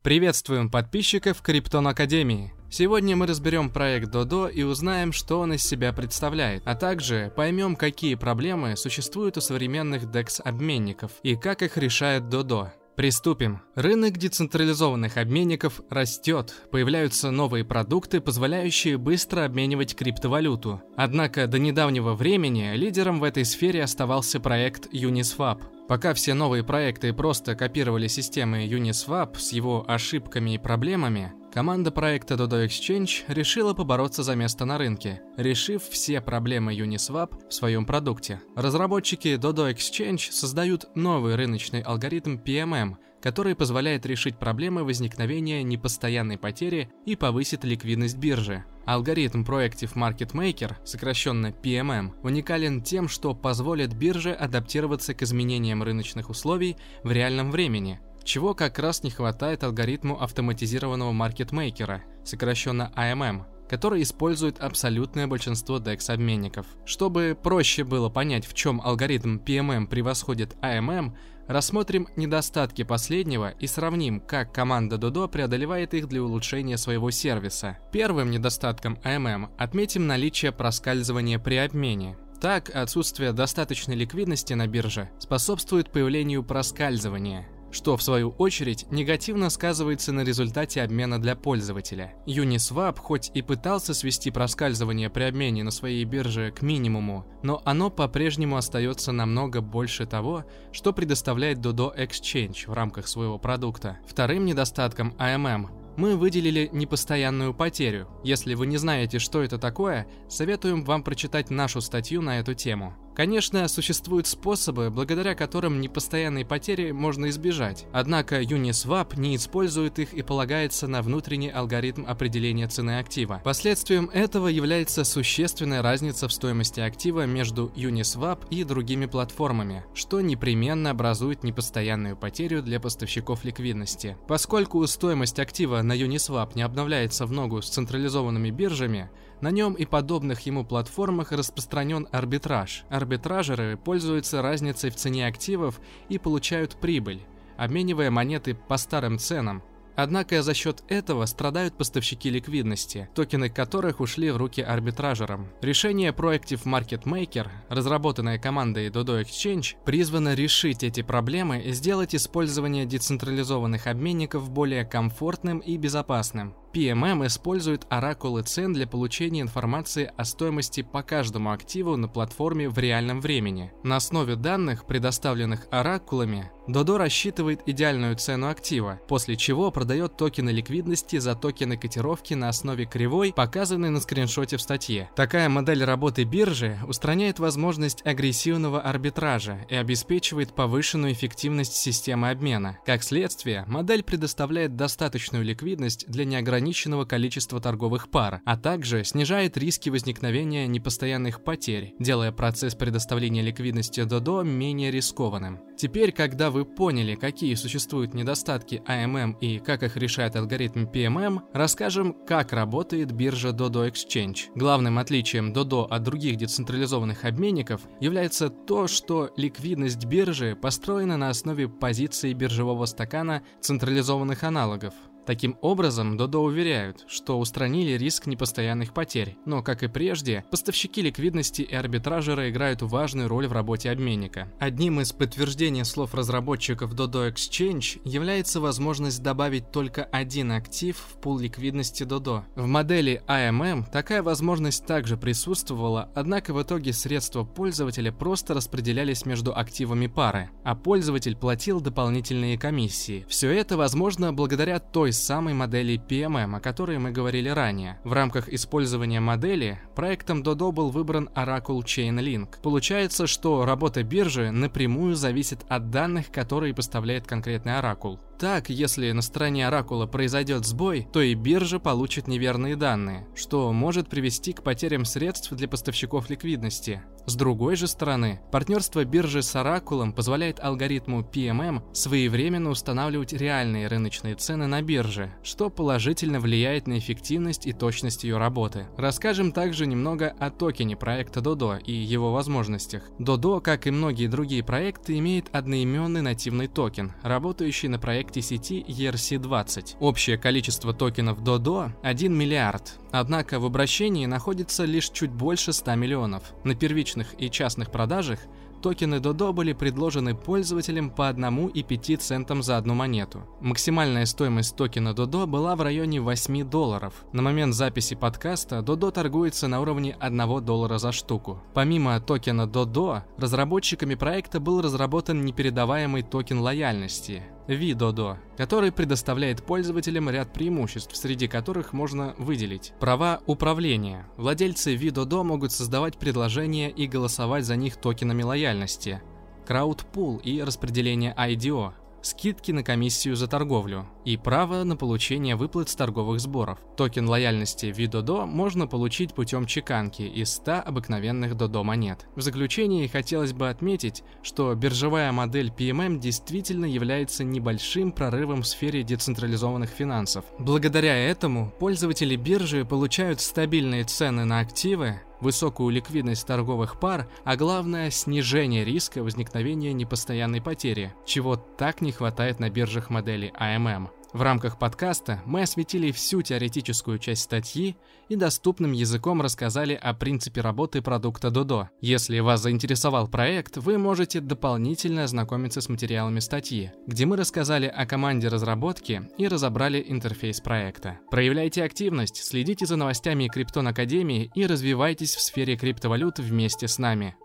Приветствуем 0.05 0.69
подписчиков 0.69 1.41
Криптон 1.41 1.87
Академии. 1.87 2.53
Сегодня 2.69 3.15
мы 3.15 3.25
разберем 3.25 3.71
проект 3.71 4.11
Додо 4.11 4.47
и 4.47 4.61
узнаем, 4.61 5.11
что 5.11 5.39
он 5.39 5.53
из 5.53 5.63
себя 5.63 5.93
представляет, 5.93 6.61
а 6.63 6.75
также 6.75 7.33
поймем, 7.35 7.75
какие 7.75 8.13
проблемы 8.13 8.77
существуют 8.77 9.37
у 9.37 9.41
современных 9.41 10.03
DEX-обменников 10.03 11.11
и 11.23 11.35
как 11.35 11.63
их 11.63 11.77
решает 11.77 12.29
Додо. 12.29 12.71
Приступим. 12.95 13.61
Рынок 13.75 14.17
децентрализованных 14.17 15.17
обменников 15.17 15.81
растет, 15.89 16.53
появляются 16.71 17.29
новые 17.29 17.65
продукты, 17.65 18.21
позволяющие 18.21 18.97
быстро 18.97 19.43
обменивать 19.43 19.95
криптовалюту. 19.95 20.81
Однако 20.95 21.47
до 21.47 21.59
недавнего 21.59 22.13
времени 22.13 22.73
лидером 22.75 23.19
в 23.19 23.25
этой 23.25 23.43
сфере 23.43 23.83
оставался 23.83 24.39
проект 24.39 24.87
Uniswap. 24.93 25.61
Пока 25.89 26.13
все 26.13 26.33
новые 26.33 26.63
проекты 26.63 27.11
просто 27.13 27.55
копировали 27.55 28.07
системы 28.07 28.65
Uniswap 28.65 29.37
с 29.37 29.51
его 29.51 29.83
ошибками 29.87 30.55
и 30.55 30.57
проблемами, 30.57 31.33
команда 31.55 31.89
проекта 31.89 32.33
Dodo 32.33 32.65
Exchange 32.65 33.23
решила 33.29 33.73
побороться 33.73 34.23
за 34.23 34.35
место 34.35 34.65
на 34.65 34.77
рынке, 34.77 35.21
решив 35.37 35.83
все 35.83 36.19
проблемы 36.19 36.75
Uniswap 36.75 37.47
в 37.47 37.53
своем 37.53 37.85
продукте. 37.85 38.41
Разработчики 38.57 39.37
Dodo 39.37 39.73
Exchange 39.73 40.33
создают 40.33 40.93
новый 40.95 41.35
рыночный 41.35 41.79
алгоритм 41.79 42.35
PMM, 42.35 42.97
который 43.21 43.55
позволяет 43.55 44.05
решить 44.05 44.37
проблемы 44.37 44.83
возникновения 44.83 45.63
непостоянной 45.63 46.37
потери 46.37 46.89
и 47.05 47.15
повысит 47.15 47.63
ликвидность 47.63 48.17
биржи. 48.17 48.65
Алгоритм 48.85 49.43
Proactive 49.43 49.93
Market 49.93 50.33
Maker, 50.33 50.75
сокращенно 50.83 51.51
PMM, 51.51 52.15
уникален 52.21 52.81
тем, 52.81 53.07
что 53.07 53.33
позволит 53.33 53.93
бирже 53.93 54.33
адаптироваться 54.33 55.13
к 55.13 55.23
изменениям 55.23 55.83
рыночных 55.83 56.29
условий 56.29 56.75
в 57.03 57.13
реальном 57.13 57.49
времени, 57.49 58.01
чего 58.25 58.53
как 58.53 58.79
раз 58.79 59.03
не 59.03 59.11
хватает 59.11 59.63
алгоритму 59.63 60.21
автоматизированного 60.21 61.13
маркетмейкера, 61.13 62.03
сокращенно 62.25 62.91
AMM, 62.97 63.43
который 63.69 64.01
использует 64.01 64.59
абсолютное 64.59 65.27
большинство 65.27 65.77
DEX-обменников. 65.77 66.65
Чтобы 66.85 67.37
проще 67.41 67.83
было 67.83 68.09
понять, 68.09 68.45
в 68.45 68.53
чем 68.53 68.81
алгоритм 68.81 69.37
PMM 69.37 69.87
превосходит 69.87 70.55
AMM, 70.61 71.13
Рассмотрим 71.47 72.07
недостатки 72.15 72.83
последнего 72.83 73.51
и 73.51 73.67
сравним, 73.67 74.19
как 74.19 74.51
команда 74.51 74.95
Dodo 74.95 75.27
преодолевает 75.27 75.93
их 75.93 76.07
для 76.07 76.23
улучшения 76.23 76.75
своего 76.75 77.11
сервиса. 77.11 77.77
Первым 77.91 78.31
недостатком 78.31 78.97
AMM 79.03 79.49
отметим 79.55 80.07
наличие 80.07 80.51
проскальзывания 80.51 81.37
при 81.37 81.57
обмене. 81.57 82.17
так, 82.41 82.75
отсутствие 82.75 83.31
достаточной 83.31 83.95
ликвидности 83.95 84.53
на 84.53 84.67
бирже 84.67 85.09
способствует 85.19 85.91
появлению 85.91 86.43
проскальзывания, 86.43 87.47
что 87.75 87.97
в 87.97 88.01
свою 88.01 88.29
очередь 88.29 88.89
негативно 88.89 89.49
сказывается 89.49 90.13
на 90.13 90.21
результате 90.21 90.81
обмена 90.81 91.21
для 91.21 91.35
пользователя. 91.35 92.13
Uniswap 92.25 92.97
хоть 92.97 93.29
и 93.33 93.41
пытался 93.41 93.93
свести 93.93 94.31
проскальзывание 94.31 95.09
при 95.09 95.23
обмене 95.23 95.63
на 95.63 95.71
своей 95.71 96.05
бирже 96.05 96.53
к 96.55 96.61
минимуму, 96.61 97.25
но 97.43 97.61
оно 97.65 97.89
по-прежнему 97.89 98.55
остается 98.55 99.11
намного 99.11 99.59
больше 99.59 100.05
того, 100.05 100.45
что 100.71 100.93
предоставляет 100.93 101.57
Dodo 101.57 101.93
Exchange 101.95 102.67
в 102.69 102.73
рамках 102.73 103.09
своего 103.09 103.37
продукта. 103.37 103.97
Вторым 104.07 104.45
недостатком 104.45 105.13
AMM 105.19 105.67
мы 105.97 106.15
выделили 106.15 106.69
непостоянную 106.71 107.53
потерю. 107.53 108.07
Если 108.23 108.53
вы 108.53 108.67
не 108.67 108.77
знаете, 108.77 109.19
что 109.19 109.43
это 109.43 109.57
такое, 109.57 110.07
советуем 110.29 110.83
вам 110.85 111.03
прочитать 111.03 111.49
нашу 111.49 111.81
статью 111.81 112.21
на 112.21 112.39
эту 112.39 112.53
тему. 112.53 112.95
Конечно, 113.15 113.67
существуют 113.69 114.27
способы, 114.27 114.89
благодаря 114.89 115.35
которым 115.35 115.79
непостоянные 115.79 116.45
потери 116.45 116.91
можно 116.91 117.29
избежать. 117.29 117.85
Однако 117.93 118.41
Uniswap 118.41 119.17
не 119.17 119.37
использует 119.37 119.99
их 119.99 120.13
и 120.13 120.21
полагается 120.21 120.87
на 120.87 121.01
внутренний 121.01 121.49
алгоритм 121.49 122.05
определения 122.05 122.67
цены 122.67 122.99
актива. 122.99 123.41
Последствием 123.43 124.09
этого 124.13 124.47
является 124.47 125.05
существенная 125.05 125.81
разница 125.81 126.27
в 126.27 126.33
стоимости 126.33 126.81
актива 126.81 127.25
между 127.25 127.71
Uniswap 127.75 128.39
и 128.49 128.63
другими 128.65 129.05
платформами, 129.05 129.85
что 129.93 130.19
непременно 130.19 130.89
образует 130.89 131.43
непостоянную 131.43 132.17
потерю 132.17 132.61
для 132.61 132.81
поставщиков 132.81 133.45
ликвидности. 133.45 134.17
Поскольку 134.27 134.85
стоимость 134.87 135.39
актива 135.39 135.81
на 135.81 135.93
Uniswap 135.93 136.51
не 136.55 136.63
обновляется 136.63 137.25
в 137.25 137.31
ногу 137.31 137.61
с 137.61 137.69
централизованными 137.69 138.49
биржами, 138.49 139.09
на 139.41 139.51
нем 139.51 139.73
и 139.73 139.85
подобных 139.85 140.41
ему 140.41 140.63
платформах 140.65 141.31
распространен 141.31 142.07
арбитраж. 142.11 142.85
Арбитражеры 142.89 143.77
пользуются 143.77 144.41
разницей 144.41 144.89
в 144.89 144.95
цене 144.95 145.27
активов 145.27 145.79
и 146.09 146.17
получают 146.17 146.75
прибыль, 146.75 147.21
обменивая 147.57 148.11
монеты 148.11 148.55
по 148.55 148.77
старым 148.77 149.19
ценам, 149.19 149.63
Однако 149.95 150.41
за 150.41 150.53
счет 150.53 150.83
этого 150.89 151.25
страдают 151.25 151.77
поставщики 151.77 152.29
ликвидности, 152.29 153.09
токены 153.15 153.49
которых 153.49 154.01
ушли 154.01 154.29
в 154.29 154.37
руки 154.37 154.61
арбитражерам. 154.61 155.47
Решение 155.61 156.11
Proactive 156.11 156.63
Market 156.65 157.03
Maker, 157.03 157.47
разработанное 157.69 158.37
командой 158.37 158.89
Dodo 158.89 159.21
Exchange, 159.21 159.75
призвано 159.85 160.33
решить 160.33 160.83
эти 160.83 161.01
проблемы 161.01 161.61
и 161.61 161.71
сделать 161.71 162.13
использование 162.13 162.85
децентрализованных 162.85 163.87
обменников 163.87 164.49
более 164.49 164.83
комфортным 164.83 165.59
и 165.59 165.77
безопасным. 165.77 166.55
PMM 166.75 167.25
использует 167.25 167.87
оракулы 167.89 168.43
цен 168.43 168.73
для 168.73 168.85
получения 168.85 169.39
информации 169.39 170.11
о 170.17 170.25
стоимости 170.25 170.81
по 170.81 171.03
каждому 171.03 171.53
активу 171.53 171.95
на 171.95 172.09
платформе 172.09 172.67
в 172.67 172.77
реальном 172.77 173.21
времени. 173.21 173.71
На 173.83 173.95
основе 173.95 174.35
данных, 174.35 174.85
предоставленных 174.85 175.67
оракулами, 175.71 176.51
Dodo 176.67 176.97
рассчитывает 176.97 177.61
идеальную 177.65 178.17
цену 178.17 178.49
актива, 178.49 178.99
после 179.07 179.37
чего 179.37 179.71
продает 179.71 180.17
токены 180.17 180.49
ликвидности 180.49 181.17
за 181.17 181.35
токены 181.35 181.77
котировки 181.77 182.33
на 182.33 182.49
основе 182.49 182.85
кривой, 182.85 183.31
показанной 183.31 183.91
на 183.91 184.01
скриншоте 184.01 184.57
в 184.57 184.61
статье. 184.61 185.09
Такая 185.15 185.47
модель 185.47 185.83
работы 185.83 186.23
биржи 186.23 186.79
устраняет 186.87 187.39
возможность 187.39 188.05
агрессивного 188.05 188.81
арбитража 188.81 189.65
и 189.69 189.75
обеспечивает 189.75 190.53
повышенную 190.53 191.13
эффективность 191.13 191.75
системы 191.75 192.31
обмена. 192.31 192.79
Как 192.85 193.03
следствие, 193.03 193.63
модель 193.67 194.03
предоставляет 194.03 194.75
достаточную 194.75 195.45
ликвидность 195.45 196.05
для 196.07 196.25
неограниченного 196.25 196.64
ограниченного 196.65 197.05
количества 197.05 197.61
торговых 197.61 198.09
пар, 198.09 198.41
а 198.43 198.57
также 198.57 199.03
снижает 199.03 199.55
риски 199.55 199.91
возникновения 199.91 200.65
непостоянных 200.65 201.43
потерь, 201.43 201.93
делая 201.99 202.31
процесс 202.31 202.73
предоставления 202.73 203.43
ликвидности 203.43 203.99
Dodo 203.99 204.43
менее 204.43 204.89
рискованным. 204.89 205.59
Теперь, 205.77 206.11
когда 206.11 206.49
вы 206.49 206.65
поняли, 206.65 207.13
какие 207.13 207.53
существуют 207.53 208.15
недостатки 208.15 208.81
AMM 208.87 209.37
и 209.41 209.59
как 209.59 209.83
их 209.83 209.95
решает 209.95 210.35
алгоритм 210.35 210.85
PMM, 210.85 211.41
расскажем, 211.53 212.15
как 212.25 212.51
работает 212.51 213.11
биржа 213.11 213.49
Dodo 213.49 213.87
Exchange. 213.87 214.47
Главным 214.55 214.97
отличием 214.97 215.53
Dodo 215.53 215.85
от 215.87 216.01
других 216.01 216.37
децентрализованных 216.37 217.25
обменников 217.25 217.81
является 217.99 218.49
то, 218.49 218.87
что 218.87 219.29
ликвидность 219.37 220.05
биржи 220.05 220.57
построена 220.59 221.15
на 221.15 221.29
основе 221.29 221.69
позиции 221.69 222.33
биржевого 222.33 222.85
стакана 222.85 223.43
централизованных 223.61 224.43
аналогов. 224.43 224.95
Таким 225.25 225.57
образом, 225.61 226.17
Додо 226.17 226.43
уверяют, 226.43 227.03
что 227.07 227.39
устранили 227.39 227.97
риск 227.97 228.27
непостоянных 228.27 228.93
потерь, 228.93 229.37
но, 229.45 229.63
как 229.63 229.81
и 229.81 229.87
прежде, 229.87 230.45
поставщики 230.51 231.01
ликвидности 231.01 231.63
и 231.63 231.73
арбитражеры 231.73 232.49
играют 232.49 232.81
важную 232.83 233.27
роль 233.27 233.47
в 233.47 233.51
работе 233.51 233.89
обменника. 233.89 234.47
Одним 234.59 235.01
из 235.01 235.13
подтверждений 235.13 235.83
слов 235.83 236.13
разработчиков 236.13 236.93
Dodo 236.93 237.31
Exchange 237.31 238.01
является 238.03 238.61
возможность 238.61 239.23
добавить 239.23 239.71
только 239.71 240.03
один 240.03 240.51
актив 240.51 240.95
в 240.95 241.19
пул 241.19 241.39
ликвидности 241.39 242.03
Dodo. 242.03 242.43
В 242.55 242.67
модели 242.67 243.23
AMM 243.27 243.85
такая 243.91 244.21
возможность 244.21 244.85
также 244.85 245.17
присутствовала, 245.17 246.09
однако 246.13 246.53
в 246.53 246.61
итоге 246.61 246.93
средства 246.93 247.43
пользователя 247.43 248.11
просто 248.11 248.53
распределялись 248.53 249.25
между 249.25 249.57
активами 249.57 250.07
пары, 250.07 250.49
а 250.63 250.75
пользователь 250.75 251.35
платил 251.35 251.81
дополнительные 251.81 252.57
комиссии. 252.59 253.25
Все 253.27 253.49
это 253.51 253.75
возможно 253.75 254.31
благодаря 254.31 254.79
той 254.79 255.14
самой 255.23 255.53
модели 255.53 255.97
PMM, 255.97 256.57
о 256.57 256.59
которой 256.59 256.97
мы 256.99 257.11
говорили 257.11 257.49
ранее. 257.49 257.99
В 258.03 258.13
рамках 258.13 258.49
использования 258.49 259.19
модели 259.19 259.79
проектом 259.95 260.41
Dodo 260.41 260.71
был 260.71 260.89
выбран 260.89 261.29
Oracle 261.35 261.81
Chainlink. 261.83 262.61
Получается, 262.61 263.27
что 263.27 263.65
работа 263.65 264.03
биржи 264.03 264.51
напрямую 264.51 265.15
зависит 265.15 265.65
от 265.67 265.89
данных, 265.89 266.31
которые 266.31 266.73
поставляет 266.73 267.27
конкретный 267.27 267.73
Oracle. 267.73 268.19
Так, 268.37 268.69
если 268.69 269.11
на 269.11 269.21
стороне 269.21 269.67
Оракула 269.67 270.07
произойдет 270.07 270.65
сбой, 270.65 271.07
то 271.13 271.21
и 271.21 271.35
биржа 271.35 271.79
получит 271.79 272.27
неверные 272.27 272.75
данные, 272.75 273.25
что 273.33 273.71
может 273.71 274.09
привести 274.09 274.51
к 274.51 274.61
потерям 274.61 275.05
средств 275.05 275.51
для 275.53 275.69
поставщиков 275.69 276.29
ликвидности. 276.29 277.01
С 277.25 277.35
другой 277.35 277.75
же 277.75 277.87
стороны, 277.87 278.39
партнерство 278.51 279.03
биржи 279.03 279.41
с 279.41 279.55
Оракулом 279.55 280.13
позволяет 280.13 280.59
алгоритму 280.59 281.21
PMM 281.21 281.81
своевременно 281.93 282.69
устанавливать 282.69 283.33
реальные 283.33 283.87
рыночные 283.87 284.35
цены 284.35 284.67
на 284.67 284.81
бирже, 284.81 285.33
что 285.41 285.69
положительно 285.69 286.39
влияет 286.39 286.87
на 286.87 286.99
эффективность 286.99 287.65
и 287.65 287.73
точность 287.73 288.25
ее 288.25 288.37
работы. 288.37 288.85
Расскажем 288.97 289.53
также 289.53 289.87
немного 289.87 290.35
о 290.39 290.51
токене 290.51 290.95
проекта 290.95 291.39
Dodo 291.39 291.81
и 291.81 291.93
его 291.93 292.31
возможностях. 292.31 293.03
Dodo, 293.17 293.59
как 293.59 293.87
и 293.87 293.91
многие 293.91 294.27
другие 294.27 294.63
проекты, 294.63 295.17
имеет 295.17 295.47
одноименный 295.55 296.21
нативный 296.21 296.67
токен, 296.67 297.13
работающий 297.23 297.87
на 297.87 297.97
проекте 297.97 298.24
проекте 298.25 298.41
сети 298.41 298.83
ERC-20. 298.87 299.97
Общее 299.99 300.37
количество 300.37 300.93
токенов 300.93 301.41
Dodo 301.41 301.91
1 302.01 302.33
миллиард, 302.33 302.99
однако 303.11 303.59
в 303.59 303.65
обращении 303.65 304.25
находится 304.25 304.85
лишь 304.85 305.09
чуть 305.09 305.31
больше 305.31 305.73
100 305.73 305.95
миллионов. 305.95 306.43
На 306.63 306.75
первичных 306.75 307.35
и 307.37 307.49
частных 307.49 307.91
продажах 307.91 308.39
токены 308.81 309.15
Dodo 309.15 309.51
были 309.51 309.73
предложены 309.73 310.35
пользователям 310.35 311.09
по 311.09 311.29
1,5 311.29 312.17
центам 312.17 312.63
за 312.63 312.77
одну 312.77 312.93
монету. 312.95 313.43
Максимальная 313.61 314.25
стоимость 314.25 314.75
токена 314.75 315.09
Dodo 315.09 315.45
была 315.45 315.75
в 315.75 315.81
районе 315.81 316.19
8 316.19 316.69
долларов. 316.69 317.13
На 317.31 317.41
момент 317.41 317.73
записи 317.73 318.15
подкаста 318.15 318.79
Dodo 318.79 319.11
торгуется 319.11 319.67
на 319.67 319.81
уровне 319.81 320.15
1 320.19 320.65
доллара 320.65 320.97
за 320.97 321.11
штуку. 321.11 321.61
Помимо 321.73 322.19
токена 322.19 322.63
Dodo, 322.63 323.21
разработчиками 323.37 324.15
проекта 324.15 324.59
был 324.59 324.81
разработан 324.81 325.45
непередаваемый 325.45 326.23
токен 326.23 326.59
лояльности 326.59 327.43
vDODO, 327.67 328.37
который 328.57 328.91
предоставляет 328.91 329.63
пользователям 329.63 330.29
ряд 330.29 330.53
преимуществ, 330.53 331.15
среди 331.15 331.47
которых 331.47 331.93
можно 331.93 332.35
выделить. 332.37 332.93
Права 332.99 333.41
управления. 333.45 334.27
Владельцы 334.37 334.95
vDODO 334.95 335.43
могут 335.43 335.71
создавать 335.71 336.17
предложения 336.17 336.89
и 336.89 337.07
голосовать 337.07 337.65
за 337.65 337.75
них 337.75 337.97
токенами 337.97 338.43
лояльности. 338.43 339.21
Crowdpool 339.65 340.37
и 340.37 340.61
распределение 340.61 341.33
IDO 341.37 341.93
скидки 342.25 342.71
на 342.71 342.83
комиссию 342.83 343.35
за 343.35 343.47
торговлю 343.47 344.07
и 344.25 344.35
право 344.35 344.83
на 344.83 344.95
получение 344.95 345.55
выплат 345.55 345.89
с 345.89 345.95
торговых 345.95 346.39
сборов. 346.39 346.79
Токен 346.97 347.29
лояльности 347.29 347.87
vDODO 347.87 348.45
можно 348.45 348.87
получить 348.87 349.33
путем 349.33 349.65
чеканки 349.65 350.23
из 350.23 350.53
100 350.53 350.81
обыкновенных 350.85 351.53
DODO 351.53 351.83
монет. 351.83 352.25
В 352.35 352.41
заключение 352.41 353.07
хотелось 353.07 353.53
бы 353.53 353.69
отметить, 353.69 354.23
что 354.41 354.73
биржевая 354.73 355.31
модель 355.31 355.71
PMM 355.75 356.17
действительно 356.19 356.85
является 356.85 357.43
небольшим 357.43 358.11
прорывом 358.11 358.63
в 358.63 358.67
сфере 358.67 359.03
децентрализованных 359.03 359.89
финансов. 359.89 360.45
Благодаря 360.57 361.15
этому 361.15 361.71
пользователи 361.79 362.35
биржи 362.35 362.85
получают 362.85 363.39
стабильные 363.39 364.03
цены 364.03 364.45
на 364.45 364.59
активы, 364.59 365.21
высокую 365.45 365.91
ликвидность 365.91 366.45
торговых 366.45 366.99
пар, 366.99 367.29
а 367.43 367.55
главное 367.55 368.09
снижение 368.09 368.83
риска 368.83 369.23
возникновения 369.23 369.93
непостоянной 369.93 370.59
потери, 370.59 371.13
чего 371.23 371.55
так 371.55 372.01
не 372.01 372.11
хватает 372.11 372.59
на 372.59 372.69
биржах 372.69 373.09
модели 373.09 373.53
AMM. 373.59 374.09
В 374.35 374.41
рамках 374.41 374.77
подкаста 374.77 375.41
мы 375.45 375.61
осветили 375.61 376.11
всю 376.11 376.41
теоретическую 376.41 377.19
часть 377.19 377.43
статьи 377.43 377.95
и 378.27 378.35
доступным 378.35 378.91
языком 378.91 379.41
рассказали 379.41 379.93
о 379.93 380.13
принципе 380.13 380.59
работы 380.59 381.01
продукта 381.01 381.47
Dodo. 381.47 381.87
Если 382.01 382.39
вас 382.39 382.61
заинтересовал 382.61 383.29
проект, 383.29 383.77
вы 383.77 383.97
можете 383.97 384.41
дополнительно 384.41 385.23
ознакомиться 385.23 385.79
с 385.79 385.87
материалами 385.87 386.41
статьи, 386.41 386.91
где 387.07 387.25
мы 387.25 387.37
рассказали 387.37 387.87
о 387.87 388.05
команде 388.05 388.49
разработки 388.49 389.25
и 389.37 389.47
разобрали 389.47 390.03
интерфейс 390.05 390.59
проекта. 390.59 391.17
Проявляйте 391.31 391.85
активность, 391.85 392.43
следите 392.43 392.85
за 392.85 392.97
новостями 392.97 393.47
Криптон 393.47 393.87
Академии 393.87 394.51
и 394.53 394.65
развивайтесь 394.65 395.33
в 395.33 395.41
сфере 395.41 395.77
криптовалют 395.77 396.39
вместе 396.39 396.89
с 396.89 396.99
нами. 396.99 397.37